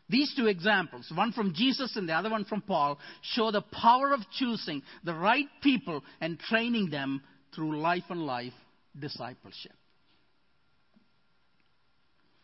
These 0.08 0.34
two 0.36 0.46
examples, 0.46 1.10
one 1.12 1.32
from 1.32 1.52
Jesus 1.52 1.96
and 1.96 2.08
the 2.08 2.12
other 2.12 2.30
one 2.30 2.44
from 2.44 2.62
Paul, 2.62 2.98
show 3.22 3.50
the 3.50 3.62
power 3.62 4.12
of 4.12 4.20
choosing 4.38 4.82
the 5.02 5.14
right 5.14 5.48
people 5.62 6.04
and 6.20 6.38
training 6.38 6.90
them 6.90 7.22
through 7.54 7.80
life 7.80 8.04
and 8.08 8.24
life 8.24 8.52
discipleship. 8.96 9.72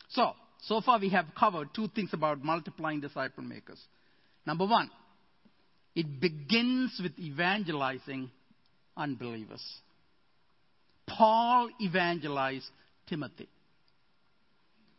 So, 0.09 0.33
so 0.67 0.81
far 0.81 0.99
we 0.99 1.09
have 1.09 1.25
covered 1.37 1.69
two 1.73 1.87
things 1.89 2.11
about 2.13 2.43
multiplying 2.43 3.01
disciple 3.01 3.43
makers. 3.43 3.79
Number 4.45 4.65
one, 4.65 4.89
it 5.95 6.19
begins 6.19 6.99
with 7.01 7.17
evangelizing 7.19 8.31
unbelievers. 8.95 9.63
Paul 11.07 11.69
evangelized 11.81 12.69
Timothy. 13.07 13.49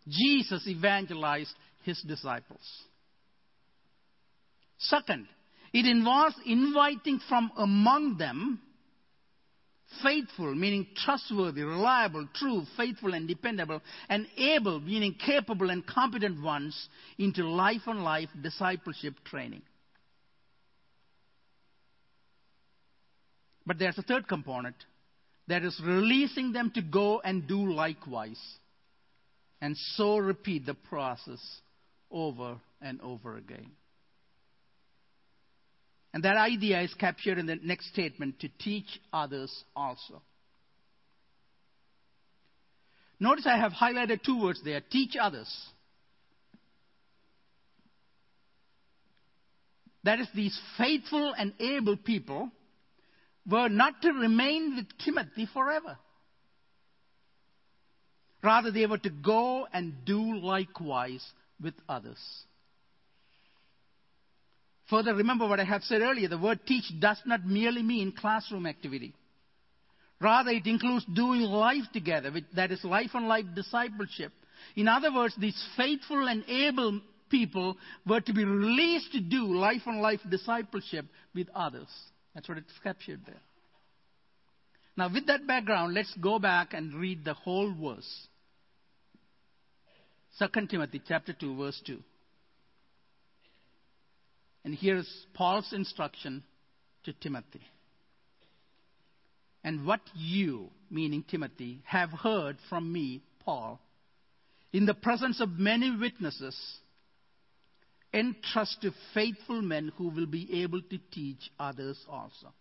Jesus 0.06 0.66
evangelized 0.68 1.54
his 1.82 2.00
disciples. 2.02 2.60
Second, 4.78 5.26
it 5.72 5.86
involves 5.86 6.36
inviting 6.44 7.20
from 7.28 7.50
among 7.56 8.18
them 8.18 8.60
faithful, 10.02 10.54
meaning 10.54 10.86
trustworthy, 10.96 11.62
reliable, 11.62 12.28
true, 12.34 12.64
faithful, 12.76 13.14
and 13.14 13.28
dependable, 13.28 13.80
and 14.08 14.26
able, 14.36 14.80
meaning 14.80 15.14
capable 15.14 15.70
and 15.70 15.86
competent 15.86 16.42
ones, 16.42 16.88
into 17.18 17.44
life 17.44 17.82
on 17.86 18.00
life 18.02 18.28
discipleship 18.42 19.14
training. 19.24 19.62
But 23.66 23.78
there's 23.78 23.98
a 23.98 24.02
third 24.02 24.28
component 24.28 24.76
that 25.48 25.62
is 25.62 25.80
releasing 25.84 26.52
them 26.52 26.70
to 26.74 26.82
go 26.82 27.20
and 27.20 27.46
do 27.46 27.72
likewise, 27.72 28.40
and 29.60 29.76
so 29.96 30.18
repeat 30.18 30.66
the 30.66 30.74
process 30.74 31.40
over 32.10 32.56
and 32.80 33.00
over 33.00 33.36
again. 33.36 33.70
And 36.14 36.22
that 36.22 36.36
idea 36.36 36.80
is 36.80 36.94
captured 36.94 37.38
in 37.38 37.46
the 37.46 37.56
next 37.56 37.88
statement 37.88 38.38
to 38.38 38.48
teach 38.60 38.86
others 39.12 39.52
also. 39.74 40.22
Notice 43.18 43.48
I 43.48 43.58
have 43.58 43.72
highlighted 43.72 44.22
two 44.22 44.40
words 44.40 44.60
there 44.64 44.80
teach 44.80 45.16
others. 45.20 45.52
That 50.04 50.20
is, 50.20 50.28
these 50.36 50.56
faithful 50.78 51.34
and 51.36 51.52
able 51.58 51.96
people 51.96 52.48
were 53.50 53.68
not 53.68 54.00
to 54.02 54.12
remain 54.12 54.76
with 54.76 54.86
Timothy 55.04 55.48
forever. 55.52 55.98
Rather, 58.40 58.70
they 58.70 58.86
were 58.86 58.98
to 58.98 59.10
go 59.10 59.66
and 59.72 60.04
do 60.04 60.36
likewise 60.36 61.24
with 61.60 61.74
others. 61.88 62.18
Further, 64.90 65.14
remember 65.14 65.46
what 65.48 65.60
I 65.60 65.64
have 65.64 65.82
said 65.82 66.02
earlier 66.02 66.28
the 66.28 66.38
word 66.38 66.60
teach 66.66 66.84
does 67.00 67.20
not 67.24 67.46
merely 67.46 67.82
mean 67.82 68.12
classroom 68.12 68.66
activity. 68.66 69.14
Rather, 70.20 70.50
it 70.50 70.66
includes 70.66 71.04
doing 71.06 71.42
life 71.42 71.84
together, 71.92 72.32
that 72.54 72.70
is, 72.70 72.84
life 72.84 73.10
on 73.14 73.26
life 73.26 73.46
discipleship. 73.54 74.32
In 74.76 74.88
other 74.88 75.12
words, 75.12 75.34
these 75.38 75.60
faithful 75.76 76.28
and 76.28 76.44
able 76.48 77.00
people 77.30 77.76
were 78.06 78.20
to 78.20 78.32
be 78.32 78.44
released 78.44 79.12
to 79.12 79.20
do 79.20 79.54
life 79.54 79.82
on 79.86 80.00
life 80.00 80.20
discipleship 80.30 81.06
with 81.34 81.48
others. 81.54 81.88
That's 82.34 82.48
what 82.48 82.58
it's 82.58 82.78
captured 82.82 83.20
there. 83.26 83.40
Now, 84.96 85.12
with 85.12 85.26
that 85.26 85.46
background, 85.46 85.94
let's 85.94 86.14
go 86.20 86.38
back 86.38 86.72
and 86.72 86.94
read 86.94 87.24
the 87.24 87.34
whole 87.34 87.74
verse. 87.74 88.28
2 90.38 90.66
Timothy 90.66 91.02
chapter 91.06 91.32
2, 91.32 91.56
verse 91.56 91.80
2. 91.86 91.98
And 94.64 94.74
here's 94.74 95.08
Paul's 95.34 95.72
instruction 95.72 96.42
to 97.04 97.12
Timothy. 97.12 97.62
And 99.62 99.86
what 99.86 100.00
you, 100.14 100.70
meaning 100.90 101.24
Timothy, 101.28 101.82
have 101.84 102.10
heard 102.10 102.56
from 102.68 102.92
me, 102.92 103.22
Paul, 103.44 103.80
in 104.72 104.86
the 104.86 104.94
presence 104.94 105.40
of 105.40 105.50
many 105.50 105.94
witnesses, 105.94 106.56
entrust 108.12 108.82
to 108.82 108.92
faithful 109.12 109.60
men 109.60 109.92
who 109.96 110.08
will 110.08 110.26
be 110.26 110.62
able 110.62 110.80
to 110.82 110.98
teach 111.10 111.50
others 111.58 111.98
also. 112.08 112.52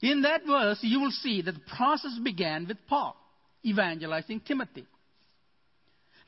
In 0.00 0.22
that 0.22 0.42
verse, 0.46 0.78
you 0.82 1.00
will 1.00 1.10
see 1.10 1.42
that 1.42 1.52
the 1.52 1.76
process 1.76 2.18
began 2.22 2.66
with 2.68 2.76
Paul 2.88 3.16
evangelizing 3.64 4.40
Timothy. 4.40 4.86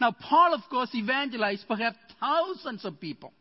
Now, 0.01 0.13
Paul, 0.13 0.55
of 0.55 0.61
course, 0.71 0.91
evangelized 0.95 1.65
perhaps 1.69 1.99
thousands 2.21 2.85
of 2.85 3.01
people. 3.01 3.33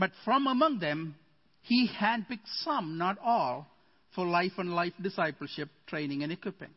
But 0.00 0.12
from 0.24 0.46
among 0.46 0.78
them, 0.78 1.14
he 1.60 1.86
handpicked 1.86 2.48
some, 2.64 2.96
not 2.96 3.18
all, 3.22 3.66
for 4.14 4.24
life 4.24 4.52
and 4.56 4.74
life 4.74 4.94
discipleship, 5.00 5.68
training, 5.86 6.22
and 6.22 6.32
equipping. 6.32 6.70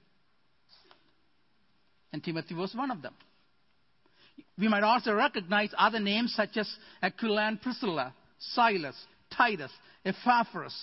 And 2.12 2.22
Timothy 2.22 2.54
was 2.54 2.76
one 2.76 2.92
of 2.92 3.02
them. 3.02 3.14
We 4.58 4.68
might 4.68 4.84
also 4.84 5.14
recognize 5.14 5.70
other 5.78 6.02
names 6.02 6.34
such 6.36 6.58
as 6.58 6.70
Aquila 7.02 7.48
and 7.48 7.62
Priscilla, 7.62 8.14
Silas, 8.40 8.96
Titus, 9.32 9.72
Epaphras, 10.06 10.76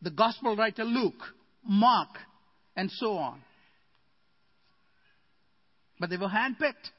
the 0.00 0.10
gospel 0.10 0.54
writer 0.54 0.84
Luke, 0.84 1.20
Mark, 1.64 2.10
and 2.76 2.92
so 2.92 3.14
on. 3.14 3.40
But 5.98 6.10
they 6.10 6.16
were 6.16 6.28
handpicked. 6.28 6.90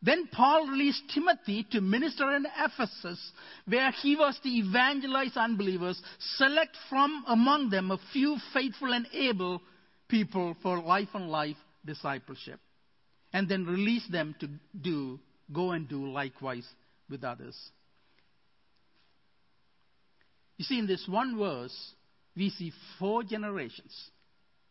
Then 0.00 0.28
Paul 0.30 0.68
released 0.68 1.02
Timothy 1.12 1.66
to 1.72 1.80
minister 1.80 2.30
in 2.36 2.46
Ephesus, 2.56 3.32
where 3.66 3.90
he 3.90 4.14
was 4.14 4.38
to 4.42 4.48
evangelize 4.48 5.36
unbelievers, 5.36 6.00
select 6.36 6.76
from 6.88 7.24
among 7.26 7.70
them 7.70 7.90
a 7.90 7.98
few 8.12 8.36
faithful 8.52 8.92
and 8.92 9.06
able 9.12 9.60
people 10.08 10.56
for 10.62 10.80
life 10.80 11.08
and 11.14 11.28
life 11.28 11.56
discipleship, 11.84 12.60
and 13.32 13.48
then 13.48 13.66
release 13.66 14.06
them 14.08 14.36
to 14.40 14.48
do, 14.80 15.18
go 15.52 15.72
and 15.72 15.88
do 15.88 16.08
likewise 16.08 16.66
with 17.10 17.24
others. 17.24 17.56
You 20.58 20.64
see, 20.64 20.78
in 20.78 20.86
this 20.86 21.06
one 21.08 21.38
verse, 21.38 21.92
we 22.36 22.50
see 22.50 22.72
four 22.98 23.24
generations 23.24 24.10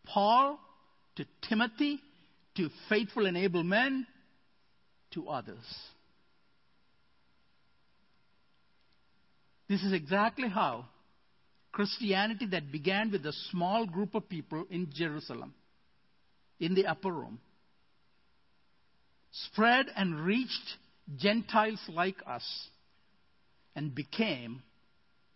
Paul 0.05 0.57
to 1.17 1.25
Timothy, 1.49 1.99
to 2.55 2.69
faithful 2.87 3.25
and 3.25 3.35
able 3.35 3.63
men, 3.63 4.07
to 5.11 5.27
others. 5.27 5.63
This 9.69 9.83
is 9.83 9.93
exactly 9.93 10.47
how 10.47 10.85
Christianity 11.71 12.47
that 12.47 12.71
began 12.71 13.11
with 13.11 13.25
a 13.25 13.33
small 13.51 13.85
group 13.85 14.15
of 14.15 14.29
people 14.29 14.65
in 14.69 14.89
Jerusalem, 14.93 15.53
in 16.59 16.73
the 16.73 16.87
upper 16.87 17.11
room, 17.11 17.39
spread 19.31 19.87
and 19.95 20.19
reached 20.19 20.77
Gentiles 21.17 21.79
like 21.89 22.17
us 22.25 22.43
and 23.75 23.93
became 23.93 24.63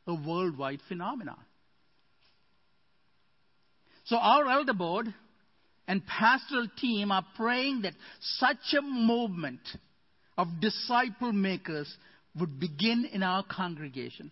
a 0.07 0.15
worldwide 0.15 0.79
phenomenon. 0.87 1.37
So, 4.05 4.17
our 4.17 4.47
elder 4.47 4.73
board 4.73 5.13
and 5.91 6.07
pastoral 6.07 6.69
team 6.77 7.11
are 7.11 7.25
praying 7.35 7.81
that 7.81 7.91
such 8.21 8.73
a 8.79 8.81
movement 8.81 9.59
of 10.37 10.47
disciple 10.61 11.33
makers 11.33 11.93
would 12.39 12.61
begin 12.61 13.09
in 13.11 13.21
our 13.21 13.43
congregation, 13.43 14.31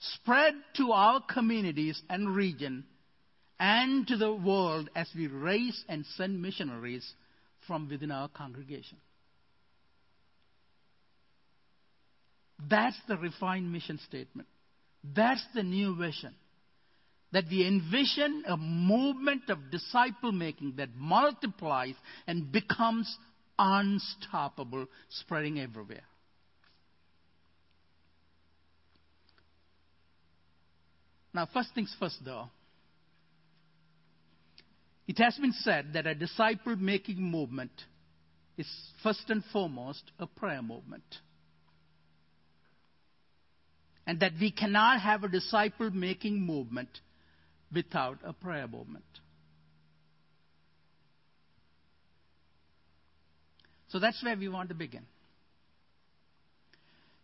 spread 0.00 0.54
to 0.76 0.90
our 0.90 1.22
communities 1.32 2.02
and 2.10 2.34
region, 2.34 2.82
and 3.60 4.08
to 4.08 4.16
the 4.16 4.32
world 4.32 4.90
as 4.96 5.08
we 5.14 5.28
raise 5.28 5.84
and 5.88 6.04
send 6.16 6.42
missionaries 6.42 7.08
from 7.68 7.88
within 7.88 8.10
our 8.10 8.26
congregation. 8.26 8.98
That's 12.68 12.98
the 13.06 13.16
refined 13.16 13.70
mission 13.70 14.00
statement. 14.08 14.48
That's 15.14 15.46
the 15.54 15.62
new 15.62 15.94
vision 15.94 16.34
that 17.32 17.44
we 17.50 17.66
envision 17.66 18.44
a 18.46 18.56
movement 18.56 19.50
of 19.50 19.70
disciple 19.70 20.32
making 20.32 20.74
that 20.76 20.94
multiplies 20.96 21.94
and 22.26 22.52
becomes 22.52 23.18
unstoppable, 23.58 24.86
spreading 25.08 25.58
everywhere. 25.60 26.04
Now, 31.34 31.46
first 31.52 31.74
things 31.74 31.94
first, 31.98 32.18
though. 32.24 32.48
It 35.06 35.18
has 35.18 35.36
been 35.36 35.52
said 35.52 35.92
that 35.92 36.06
a 36.06 36.14
disciple 36.14 36.76
making 36.76 37.22
movement 37.22 37.70
is 38.56 38.66
first 39.02 39.28
and 39.28 39.44
foremost 39.52 40.02
a 40.18 40.26
prayer 40.26 40.62
movement. 40.62 41.04
And 44.06 44.20
that 44.20 44.32
we 44.40 44.50
cannot 44.50 45.00
have 45.00 45.24
a 45.24 45.28
disciple 45.28 45.90
making 45.90 46.40
movement 46.40 46.88
without 47.72 48.18
a 48.24 48.32
prayer 48.32 48.66
movement. 48.66 49.04
So 53.88 53.98
that's 53.98 54.22
where 54.22 54.36
we 54.36 54.48
want 54.48 54.68
to 54.70 54.74
begin. 54.74 55.06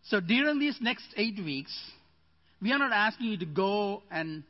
So 0.03 0.19
during 0.19 0.59
these 0.59 0.77
next 0.81 1.05
eight 1.15 1.37
weeks, 1.43 1.73
we 2.61 2.71
are 2.71 2.79
not 2.79 2.91
asking 2.91 3.27
you 3.27 3.37
to 3.37 3.45
go 3.45 4.03
and 4.11 4.43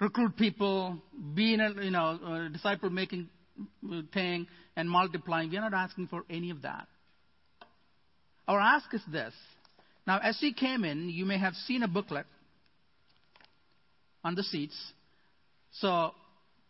recruit 0.00 0.36
people, 0.36 0.98
be 1.34 1.54
in 1.54 1.60
a 1.60 1.82
you 1.82 1.90
know 1.90 2.46
a 2.46 2.48
disciple 2.52 2.90
making 2.90 3.28
uh, 3.90 4.02
thing 4.12 4.46
and 4.76 4.90
multiplying. 4.90 5.50
We 5.50 5.56
are 5.56 5.68
not 5.68 5.74
asking 5.74 6.08
for 6.08 6.24
any 6.28 6.50
of 6.50 6.62
that. 6.62 6.86
Our 8.48 8.60
ask 8.60 8.92
is 8.94 9.02
this. 9.10 9.32
Now, 10.06 10.20
as 10.22 10.38
you 10.40 10.54
came 10.54 10.84
in, 10.84 11.08
you 11.08 11.24
may 11.24 11.38
have 11.38 11.54
seen 11.54 11.82
a 11.82 11.88
booklet 11.88 12.26
on 14.26 14.34
the 14.34 14.42
seats. 14.42 14.76
So 15.70 16.10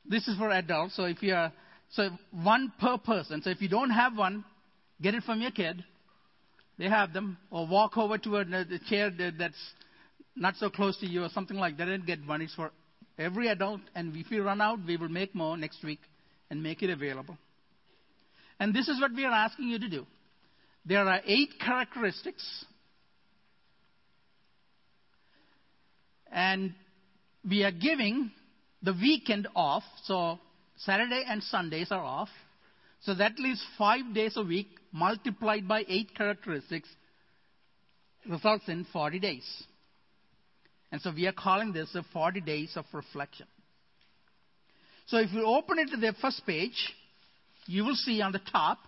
this 0.04 0.28
is 0.28 0.36
for 0.36 0.50
adults. 0.50 0.94
So 0.94 1.04
if 1.04 1.22
you 1.22 1.34
are 1.34 1.52
so 1.90 2.10
one 2.30 2.72
per 2.78 2.98
person. 2.98 3.40
So 3.42 3.50
if 3.50 3.62
you 3.62 3.68
don't 3.68 3.90
have 3.90 4.16
one, 4.16 4.44
get 5.00 5.14
it 5.14 5.22
from 5.22 5.40
your 5.40 5.52
kid. 5.52 5.82
They 6.78 6.88
have 6.90 7.14
them, 7.14 7.38
or 7.50 7.66
walk 7.66 7.96
over 7.96 8.18
to 8.18 8.36
a, 8.36 8.40
a 8.42 8.78
chair 8.90 9.10
that's 9.38 9.54
not 10.34 10.56
so 10.56 10.68
close 10.68 10.98
to 10.98 11.06
you, 11.06 11.22
or 11.22 11.30
something 11.30 11.56
like 11.56 11.78
that, 11.78 11.88
and 11.88 12.04
get 12.04 12.18
one. 12.26 12.42
It's 12.42 12.54
for 12.54 12.70
every 13.18 13.48
adult. 13.48 13.80
And 13.94 14.14
if 14.14 14.26
we 14.30 14.38
run 14.40 14.60
out, 14.60 14.80
we 14.86 14.98
will 14.98 15.08
make 15.08 15.34
more 15.34 15.56
next 15.56 15.82
week 15.82 16.00
and 16.50 16.62
make 16.62 16.82
it 16.82 16.90
available. 16.90 17.38
And 18.60 18.74
this 18.74 18.88
is 18.88 19.00
what 19.00 19.14
we 19.14 19.24
are 19.24 19.32
asking 19.32 19.68
you 19.68 19.78
to 19.78 19.88
do. 19.88 20.04
There 20.84 21.08
are 21.08 21.20
eight 21.24 21.54
characteristics. 21.64 22.66
And 26.30 26.74
we 27.48 27.62
are 27.62 27.72
giving 27.72 28.30
the 28.82 28.92
weekend 28.92 29.48
off. 29.54 29.84
So 30.04 30.38
Saturday 30.78 31.24
and 31.26 31.42
Sundays 31.42 31.88
are 31.90 32.02
off. 32.02 32.28
So 33.02 33.14
that 33.14 33.38
leaves 33.38 33.64
five 33.78 34.14
days 34.14 34.36
a 34.36 34.42
week 34.42 34.68
multiplied 34.92 35.68
by 35.68 35.84
eight 35.88 36.14
characteristics 36.16 36.88
results 38.28 38.64
in 38.68 38.86
40 38.92 39.20
days. 39.20 39.64
And 40.90 41.00
so 41.00 41.12
we 41.14 41.26
are 41.26 41.32
calling 41.32 41.72
this 41.72 41.92
the 41.92 42.04
40 42.12 42.40
days 42.40 42.72
of 42.76 42.84
reflection. 42.92 43.46
So 45.06 45.18
if 45.18 45.32
you 45.32 45.44
open 45.44 45.78
it 45.78 45.90
to 45.90 45.96
the 45.96 46.14
first 46.20 46.44
page, 46.46 46.94
you 47.66 47.84
will 47.84 47.94
see 47.94 48.20
on 48.22 48.32
the 48.32 48.40
top, 48.50 48.78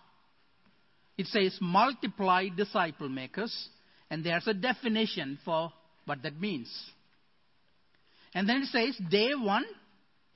it 1.17 1.27
says 1.27 1.57
multiply 1.61 2.49
disciple 2.49 3.09
makers, 3.09 3.69
and 4.11 4.25
there's 4.25 4.47
a 4.47 4.55
definition 4.55 5.39
for 5.45 5.73
what 6.07 6.23
that 6.23 6.41
means. 6.41 6.73
And 8.35 8.49
then 8.49 8.63
it 8.63 8.67
says 8.67 8.97
day 9.11 9.31
one, 9.35 9.65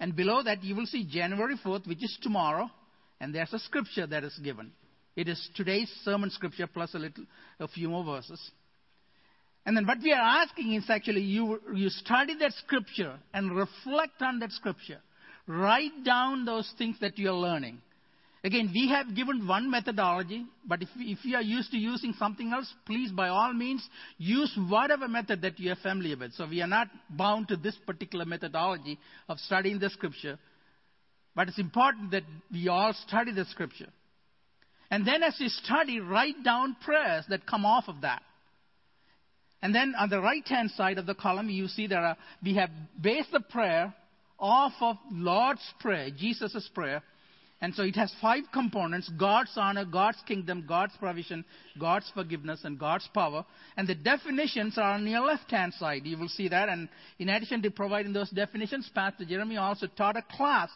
and 0.01 0.17
below 0.17 0.43
that 0.43 0.65
you 0.65 0.75
will 0.75 0.87
see 0.87 1.05
January 1.05 1.57
4th, 1.65 1.87
which 1.87 2.03
is 2.03 2.19
tomorrow, 2.23 2.71
and 3.21 3.35
there's 3.35 3.53
a 3.53 3.59
scripture 3.59 4.07
that 4.07 4.25
is 4.25 4.39
given. 4.43 4.73
It 5.15 5.29
is 5.29 5.51
today's 5.55 5.91
sermon 6.05 6.31
scripture 6.31 6.67
plus 6.67 6.95
a 6.95 6.99
little, 6.99 7.25
a 7.61 7.69
few 7.69 7.89
more 7.89 8.05
verses. 8.05 8.41
And 9.65 9.77
then 9.77 9.87
what 9.87 9.99
we 10.03 10.13
are 10.13 10.43
asking 10.43 10.75
is 10.75 10.85
actually 10.89 11.21
you, 11.21 11.61
you 11.75 11.89
study 11.89 12.37
that 12.39 12.53
scripture 12.55 13.19
and 13.33 13.55
reflect 13.55 14.21
on 14.21 14.41
that 14.41 14.51
scripture. 14.51 14.99
Write 15.47 16.05
down 16.05 16.45
those 16.45 16.73
things 16.79 16.97
that 17.01 17.19
you 17.19 17.29
are 17.29 17.35
learning. 17.35 17.81
Again, 18.45 18.71
we 18.75 18.89
have 18.89 19.15
given 19.15 19.47
one 19.47 19.71
methodology, 19.71 20.45
but 20.67 20.83
if, 20.83 20.89
if 20.97 21.25
you 21.25 21.37
are 21.37 21.43
used 21.43 21.71
to 21.71 21.77
using 21.77 22.13
something 22.19 22.53
else, 22.53 22.73
please, 22.87 23.13
by 23.13 23.29
all 23.29 23.53
means, 23.53 23.89
use 24.19 24.53
whatever 24.69 25.07
method 25.07 25.43
that 25.43 25.61
you 25.61 25.71
are 25.71 25.77
familiar 25.77 26.17
with. 26.17 26.33
So 26.33 26.49
we 26.49 26.61
are 26.61 26.67
not 26.67 26.89
bound 27.09 27.49
to 27.49 27.57
this 27.57 27.77
particular 27.87 28.25
methodology 28.25 28.99
of 29.29 29.39
studying 29.39 29.79
the 29.79 29.91
scripture, 29.91 30.41
but 31.37 31.49
it's 31.49 31.59
important 31.61 32.11
that 32.11 32.25
we 32.51 32.67
all 32.67 32.93
study 33.07 33.33
the 33.33 33.45
scripture. 33.45 33.89
And 34.91 35.07
then 35.07 35.23
as 35.23 35.37
you 35.39 35.49
study, 35.49 36.01
write 36.01 36.43
down 36.45 36.77
prayers 36.85 37.25
that 37.29 37.47
come 37.47 37.65
off 37.65 37.85
of 37.87 38.01
that. 38.01 38.23
And 39.63 39.73
then 39.73 39.95
on 39.97 40.11
the 40.11 40.21
right 40.21 40.47
hand 40.47 40.73
side 40.73 40.99
of 40.99 41.07
the 41.07 41.15
column, 41.15 41.49
you 41.49 41.69
see 41.69 41.87
there 41.87 42.01
are, 42.01 42.11
uh, 42.11 42.15
we 42.43 42.57
have 42.57 42.71
based 43.01 43.31
the 43.31 43.41
prayer 43.41 43.95
off 44.39 44.73
of 44.81 44.97
Lord's 45.13 45.63
Prayer, 45.79 46.11
Jesus' 46.11 46.69
prayer, 46.75 47.03
and 47.63 47.73
so 47.77 47.85
it 47.85 47.95
has 47.95 48.13
five 48.21 48.43
components 48.53 49.09
God's 49.17 49.53
honor, 49.57 49.85
God's 49.85 50.19
kingdom, 50.27 50.65
God's 50.69 50.95
provision, 50.99 51.45
God's 51.79 52.11
forgiveness, 52.13 52.63
and 52.65 52.77
God's 52.77 53.09
power. 53.15 53.47
And 53.77 53.87
the 53.87 53.95
definitions 53.95 54.77
are 54.77 54.95
on 54.95 55.07
your 55.07 55.21
left 55.21 55.49
hand 55.49 55.73
side. 55.75 56.05
You 56.05 56.19
will 56.19 56.29
see 56.29 56.49
that. 56.49 56.69
And 56.69 56.89
in 57.21 57.29
addition 57.29 57.63
to 57.63 57.71
providing 57.71 58.13
those 58.13 58.31
definitions, 58.31 58.91
Pastor 58.93 59.25
Jeremy 59.25 59.59
also 59.59 59.87
taught 59.97 60.17
a 60.17 60.25
class 60.37 60.71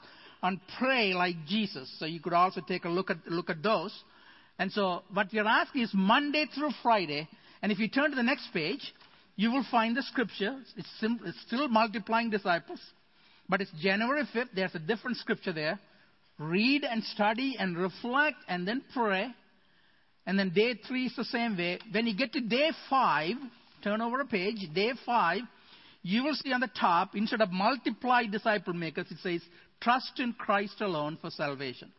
on 0.45 0.61
pray 0.78 1.12
like 1.12 1.34
Jesus. 1.49 1.93
So 1.99 2.07
you 2.07 2.20
could 2.20 2.32
also 2.32 2.61
take 2.61 2.84
a 2.84 2.89
look 2.89 3.11
at, 3.11 3.18
look 3.26 3.51
at 3.51 3.64
those. 3.64 3.93
And 4.61 4.70
so 4.70 5.03
what 5.12 5.26
we're 5.32 5.45
asking 5.45 5.82
is 5.82 5.91
Monday 5.93 6.47
through 6.55 6.70
Friday. 6.84 7.28
And 7.62 7.72
if 7.72 7.80
you 7.80 7.89
turn 7.89 8.11
to 8.11 8.16
the 8.16 8.22
next 8.22 8.53
page, 8.53 8.95
you 9.34 9.51
will 9.51 9.66
find 9.72 9.97
the 9.97 10.05
scripture. 10.05 10.57
It's, 10.76 10.89
sim- 11.01 11.20
it's 11.24 11.41
still 11.49 11.66
multiplying 11.66 12.30
disciples. 12.30 12.80
But 13.49 13.61
it's 13.61 13.72
January 13.80 14.22
5th. 14.32 14.51
There's 14.55 14.74
a 14.76 14.78
different 14.78 15.16
scripture 15.16 15.53
there 15.53 15.80
read 16.39 16.84
and 16.84 17.03
study 17.05 17.57
and 17.59 17.76
reflect 17.76 18.37
and 18.49 18.66
then 18.66 18.82
pray. 18.93 19.28
And 20.26 20.39
then 20.39 20.51
day 20.51 20.74
three 20.87 21.07
is 21.07 21.16
the 21.16 21.24
same 21.24 21.57
way. 21.57 21.78
When 21.93 22.07
you 22.07 22.16
get 22.16 22.32
to 22.32 22.41
day 22.41 22.70
five, 22.91 23.37
turn 23.82 24.01
over 24.01 24.20
a 24.20 24.26
page, 24.26 24.57
day 24.74 24.93
five, 25.05 25.43
you 26.03 26.24
will 26.24 26.34
see 26.34 26.53
on 26.53 26.61
the 26.61 26.70
top, 26.78 27.14
instead 27.14 27.41
of 27.41 27.51
multiply 27.51 28.24
disciple 28.26 28.72
makers, 28.74 29.07
it 29.11 29.18
says, 29.22 29.41
trust 29.80 30.18
in 30.18 30.32
Christ 30.32 30.80
alone 30.80 31.18
for 31.20 31.30
salvation. 31.30 31.93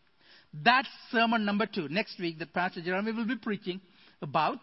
That's 0.63 0.87
sermon 1.11 1.45
number 1.45 1.65
two. 1.65 1.89
Next 1.89 2.19
week, 2.19 2.39
that 2.39 2.53
Pastor 2.53 2.81
Jeremy 2.81 3.11
will 3.11 3.27
be 3.27 3.35
preaching 3.35 3.81
about. 4.21 4.59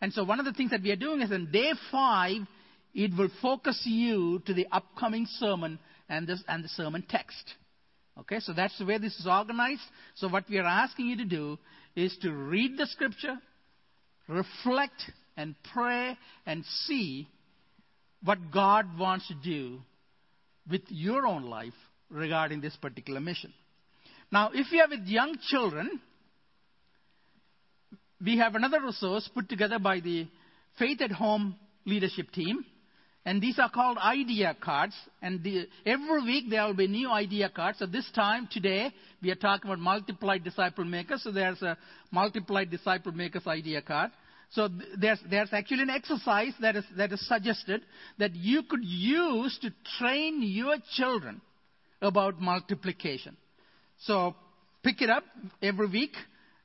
And 0.00 0.12
so 0.12 0.24
one 0.24 0.38
of 0.38 0.46
the 0.46 0.52
things 0.52 0.70
that 0.70 0.82
we 0.82 0.90
are 0.90 0.96
doing 0.96 1.20
is 1.20 1.30
on 1.30 1.50
day 1.52 1.72
five, 1.90 2.42
it 2.94 3.16
will 3.16 3.28
focus 3.42 3.82
you 3.84 4.42
to 4.46 4.54
the 4.54 4.66
upcoming 4.72 5.26
sermon 5.38 5.78
and, 6.08 6.26
this, 6.26 6.42
and 6.48 6.64
the 6.64 6.68
sermon 6.68 7.04
text. 7.08 7.54
Okay, 8.20 8.40
so 8.40 8.52
that's 8.52 8.76
the 8.78 8.84
way 8.84 8.98
this 8.98 9.14
is 9.18 9.26
organized. 9.26 9.82
So 10.16 10.28
what 10.28 10.44
we 10.48 10.58
are 10.58 10.66
asking 10.66 11.06
you 11.06 11.16
to 11.18 11.24
do 11.24 11.58
is 11.94 12.16
to 12.22 12.32
read 12.32 12.76
the 12.76 12.86
scripture, 12.86 13.36
reflect 14.26 15.10
and 15.36 15.54
pray 15.72 16.16
and 16.44 16.64
see 16.86 17.28
what 18.24 18.50
God 18.52 18.98
wants 18.98 19.28
to 19.28 19.34
do 19.34 19.78
with 20.68 20.82
your 20.88 21.26
own 21.26 21.44
life 21.44 21.74
regarding 22.10 22.60
this 22.60 22.76
particular 22.76 23.20
mission. 23.20 23.52
Now, 24.30 24.50
if 24.52 24.70
you 24.72 24.80
are 24.80 24.88
with 24.88 25.06
young 25.06 25.36
children, 25.48 26.00
we 28.22 28.38
have 28.38 28.56
another 28.56 28.80
resource 28.80 29.28
put 29.32 29.48
together 29.48 29.78
by 29.78 30.00
the 30.00 30.26
Faith 30.78 31.00
at 31.00 31.12
Home 31.12 31.56
leadership 31.84 32.30
team. 32.32 32.64
And 33.28 33.42
these 33.42 33.58
are 33.58 33.68
called 33.68 33.98
idea 33.98 34.56
cards. 34.58 34.94
And 35.20 35.44
the, 35.44 35.68
every 35.84 36.22
week 36.22 36.44
there 36.48 36.64
will 36.64 36.72
be 36.72 36.86
new 36.86 37.10
idea 37.10 37.50
cards. 37.50 37.78
So 37.78 37.84
this 37.84 38.10
time, 38.14 38.48
today, 38.50 38.90
we 39.20 39.30
are 39.30 39.34
talking 39.34 39.70
about 39.70 39.80
multiplied 39.80 40.44
disciple 40.44 40.86
makers. 40.86 41.24
So 41.24 41.30
there's 41.30 41.60
a 41.60 41.76
multiplied 42.10 42.70
disciple 42.70 43.12
makers 43.12 43.46
idea 43.46 43.82
card. 43.82 44.12
So 44.52 44.70
there's, 44.98 45.18
there's 45.28 45.50
actually 45.52 45.82
an 45.82 45.90
exercise 45.90 46.54
that 46.62 46.74
is, 46.76 46.86
that 46.96 47.12
is 47.12 47.28
suggested 47.28 47.82
that 48.18 48.34
you 48.34 48.62
could 48.62 48.82
use 48.82 49.58
to 49.60 49.74
train 49.98 50.40
your 50.40 50.76
children 50.96 51.42
about 52.00 52.40
multiplication. 52.40 53.36
So 54.04 54.36
pick 54.82 55.02
it 55.02 55.10
up 55.10 55.24
every 55.60 55.88
week. 55.88 56.14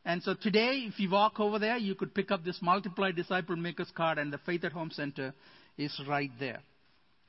And 0.06 0.24
so 0.24 0.34
today, 0.34 0.86
if 0.88 0.98
you 0.98 1.10
walk 1.10 1.42
over 1.42 1.60
there, 1.60 1.76
you 1.76 1.94
could 1.94 2.16
pick 2.16 2.32
up 2.32 2.46
this 2.46 2.60
multiplied 2.62 3.18
disciple 3.18 3.58
makers 3.58 3.92
card 3.94 4.18
and 4.18 4.32
the 4.32 4.38
Faith 4.38 4.64
at 4.64 4.72
Home 4.72 4.92
Center 4.92 5.34
is 5.78 6.00
right 6.08 6.32
there. 6.40 6.60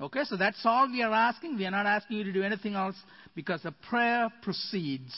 Okay, 0.01 0.25
so 0.25 0.37
that's 0.37 0.61
all 0.65 0.89
we 0.91 1.03
are 1.03 1.13
asking. 1.13 1.57
We 1.57 1.67
are 1.67 1.71
not 1.71 1.87
asking 1.87 2.19
you 2.19 2.25
to 2.25 2.33
do 2.33 2.43
anything 2.43 2.75
else 2.75 2.97
because 3.35 3.65
a 3.65 3.73
prayer 3.89 4.29
precedes 4.43 5.15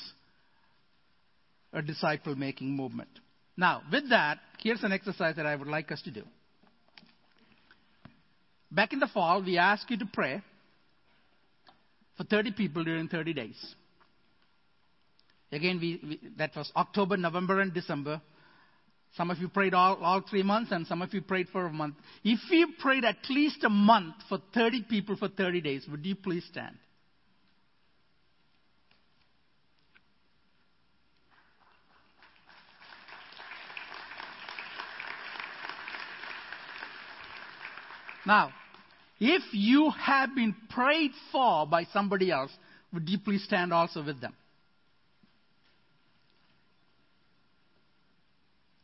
a 1.73 1.83
disciple 1.83 2.35
making 2.35 2.77
movement. 2.77 3.09
Now, 3.57 3.83
with 3.91 4.11
that, 4.11 4.39
here's 4.59 4.83
an 4.83 4.93
exercise 4.93 5.37
that 5.37 5.47
I 5.47 5.57
would 5.57 5.69
like 5.69 5.91
us 5.91 6.03
to 6.03 6.11
do. 6.11 6.23
Back 8.71 8.93
in 8.93 8.99
the 8.99 9.07
fall, 9.07 9.43
we 9.43 9.59
asked 9.59 9.91
you 9.91 9.99
to 9.99 10.07
pray 10.13 10.43
for 12.17 12.25
30 12.25 12.53
people 12.53 12.85
during 12.85 13.09
30 13.09 13.33
days. 13.33 13.75
Again, 15.53 15.79
we, 15.81 16.01
we, 16.03 16.21
that 16.39 16.51
was 16.57 16.71
October, 16.77 17.17
November, 17.17 17.61
and 17.61 17.73
December. 17.73 18.21
Some 19.17 19.31
of 19.31 19.39
you 19.39 19.49
prayed 19.49 19.73
all, 19.73 19.97
all 19.97 20.21
three 20.21 20.43
months, 20.43 20.73
and 20.73 20.87
some 20.87 21.01
of 21.01 21.15
you 21.15 21.23
prayed 21.23 21.49
for 21.49 21.65
a 21.65 21.73
month. 21.73 21.95
If 22.23 22.39
you 22.51 22.75
prayed 22.79 23.05
at 23.05 23.17
least 23.31 23.65
a 23.65 23.71
month 23.71 24.17
for 24.29 24.39
30 24.53 24.83
people 24.91 25.17
for 25.17 25.29
30 25.29 25.63
days, 25.63 25.87
would 25.91 26.05
you 26.05 26.15
please 26.15 26.45
stand? 26.51 26.77
Now, 38.27 38.51
if 39.19 39.43
you 39.53 39.93
have 39.93 40.35
been 40.35 40.55
prayed 40.69 41.13
for 41.33 41.67
by 41.67 41.85
somebody 41.85 42.31
else, 42.31 42.51
would 42.93 43.09
you 43.09 43.19
please 43.19 43.45
stand 43.45 43.73
also 43.73 44.05
with 44.05 44.21
them? 44.21 44.35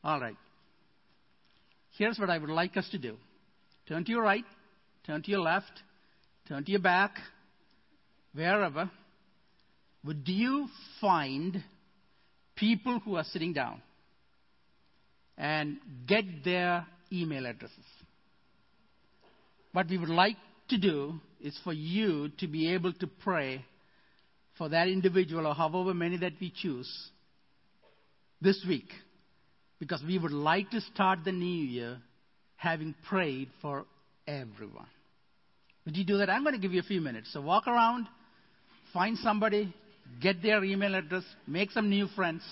All 0.04 0.20
right. 0.20 0.36
Here's 1.96 2.18
what 2.18 2.30
I 2.30 2.38
would 2.38 2.50
like 2.50 2.76
us 2.76 2.88
to 2.90 2.98
do 2.98 3.16
turn 3.88 4.04
to 4.04 4.10
your 4.10 4.22
right, 4.22 4.44
turn 5.06 5.22
to 5.22 5.30
your 5.30 5.40
left, 5.40 5.72
turn 6.48 6.64
to 6.64 6.70
your 6.70 6.80
back, 6.80 7.16
wherever. 8.34 8.90
Would 10.04 10.26
you 10.26 10.66
find 11.00 11.62
people 12.56 12.98
who 13.04 13.16
are 13.16 13.24
sitting 13.24 13.52
down 13.52 13.80
and 15.38 15.78
get 16.06 16.24
their 16.44 16.84
email 17.12 17.46
addresses? 17.46 17.84
What 19.72 19.88
we 19.88 19.98
would 19.98 20.08
like 20.08 20.36
to 20.70 20.78
do 20.78 21.20
is 21.40 21.56
for 21.62 21.72
you 21.72 22.30
to 22.38 22.48
be 22.48 22.72
able 22.74 22.92
to 22.94 23.06
pray 23.06 23.64
for 24.58 24.68
that 24.70 24.88
individual 24.88 25.46
or 25.46 25.54
however 25.54 25.94
many 25.94 26.16
that 26.18 26.32
we 26.40 26.52
choose 26.54 26.90
this 28.40 28.64
week 28.66 28.88
because 29.82 30.00
we 30.06 30.16
would 30.16 30.30
like 30.30 30.70
to 30.70 30.80
start 30.80 31.18
the 31.24 31.32
new 31.32 31.64
year 31.64 31.98
having 32.54 32.94
prayed 33.08 33.48
for 33.60 33.84
everyone. 34.28 34.86
Would 35.84 35.96
you 35.96 36.04
do 36.04 36.18
that? 36.18 36.30
I'm 36.30 36.44
going 36.44 36.54
to 36.54 36.60
give 36.60 36.72
you 36.72 36.78
a 36.78 36.84
few 36.84 37.00
minutes. 37.00 37.32
So 37.32 37.40
walk 37.40 37.66
around, 37.66 38.06
find 38.92 39.18
somebody, 39.18 39.74
get 40.20 40.40
their 40.40 40.62
email 40.62 40.94
address, 40.94 41.24
make 41.48 41.72
some 41.72 41.90
new 41.90 42.06
friends. 42.14 42.44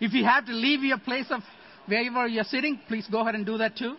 If 0.00 0.14
you 0.14 0.24
have 0.24 0.46
to 0.46 0.52
leave 0.52 0.82
your 0.82 0.98
place 1.00 1.26
of 1.28 1.42
wherever 1.84 2.26
you're 2.26 2.44
sitting, 2.44 2.80
please 2.88 3.06
go 3.12 3.20
ahead 3.20 3.34
and 3.34 3.44
do 3.44 3.58
that 3.58 3.76
too. 3.76 3.96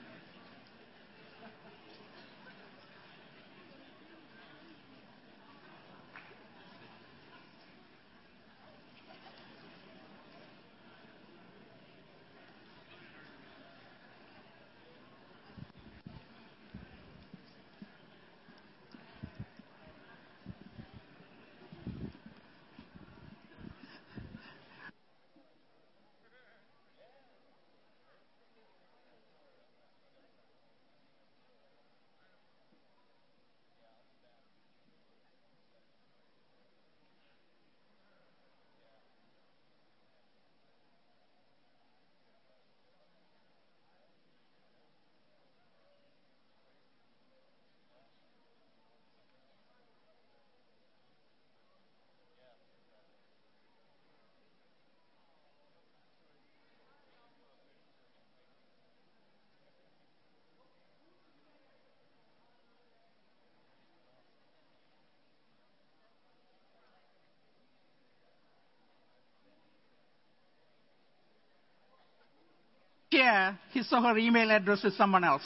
Share 73.25 73.59
his 73.71 73.87
or 73.91 74.01
her 74.01 74.17
email 74.17 74.51
address 74.51 74.83
with 74.83 74.93
someone 74.93 75.23
else? 75.23 75.43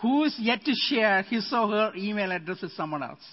Who 0.00 0.24
is 0.24 0.36
yet 0.38 0.64
to 0.64 0.72
share 0.74 1.22
his 1.22 1.52
or 1.52 1.68
her 1.68 1.92
email 1.96 2.30
address 2.30 2.62
with 2.62 2.72
someone 2.72 3.02
else? 3.02 3.24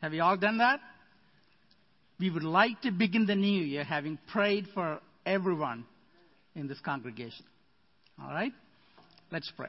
Have 0.00 0.14
you 0.14 0.22
all 0.22 0.36
done 0.36 0.58
that? 0.58 0.80
We 2.18 2.30
would 2.30 2.44
like 2.44 2.80
to 2.82 2.90
begin 2.90 3.26
the 3.26 3.34
new 3.34 3.62
year 3.62 3.84
having 3.84 4.18
prayed 4.30 4.66
for 4.72 5.00
everyone 5.26 5.84
in 6.54 6.68
this 6.68 6.78
congregation. 6.80 7.44
All 8.22 8.30
right? 8.30 8.52
Let's 9.30 9.52
pray. 9.56 9.68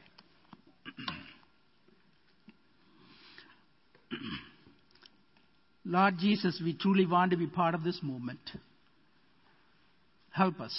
Lord 5.84 6.18
Jesus, 6.18 6.60
we 6.64 6.74
truly 6.74 7.06
want 7.06 7.32
to 7.32 7.36
be 7.36 7.46
part 7.46 7.74
of 7.74 7.82
this 7.82 7.98
movement. 8.02 8.40
Help 10.30 10.60
us. 10.60 10.76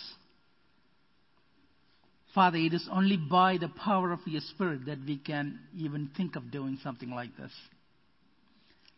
Father, 2.34 2.58
it 2.58 2.74
is 2.74 2.88
only 2.92 3.18
by 3.18 3.58
the 3.58 3.70
power 3.70 4.12
of 4.12 4.20
your 4.26 4.42
Spirit 4.42 4.86
that 4.88 5.00
we 5.06 5.18
can 5.18 5.60
even 5.78 6.10
think 6.18 6.36
of 6.36 6.52
doing 6.52 6.80
something 6.82 7.12
like 7.12 7.36
this. 7.38 7.52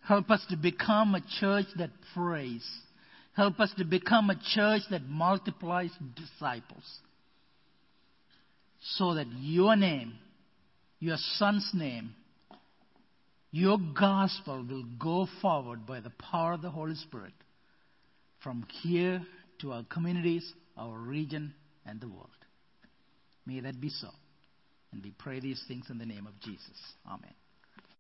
Help 0.08 0.30
us 0.30 0.45
to 0.49 0.56
become 0.56 1.16
a 1.16 1.22
church 1.39 1.66
that 1.78 1.89
prays. 2.16 2.66
Help 3.36 3.60
us 3.60 3.74
to 3.78 3.84
become 3.84 4.30
a 4.30 4.39
church 4.53 4.84
that 4.91 5.03
multiplies 5.08 5.91
disciples. 6.16 6.84
So 8.97 9.16
that 9.16 9.28
your 9.39 9.76
name, 9.76 10.14
your 10.99 11.18
son's 11.38 11.70
name, 11.74 12.12
your 13.56 13.78
gospel 13.97 14.66
will 14.70 14.84
go 14.99 15.30
forward 15.41 15.86
by 15.86 16.01
the 16.01 16.10
power 16.10 16.51
of 16.51 16.62
the 16.62 16.70
Holy 16.70 16.95
Spirit 16.95 17.32
from 18.43 18.68
here 18.82 19.26
to 19.62 19.72
our 19.72 19.86
communities, 19.86 20.45
our 20.78 20.97
region, 20.97 21.53
and 21.86 22.01
the 22.01 22.08
world. 22.10 22.28
May 23.45 23.62
that 23.62 23.80
be 23.80 23.88
so. 23.88 24.10
And 24.91 25.01
we 25.01 25.12
pray 25.12 25.39
these 25.39 25.64
things 25.70 25.86
in 25.89 25.97
the 25.97 26.06
name 26.06 26.28
of 26.28 26.38
Jesus. 26.41 26.78
Amen. 27.08 27.32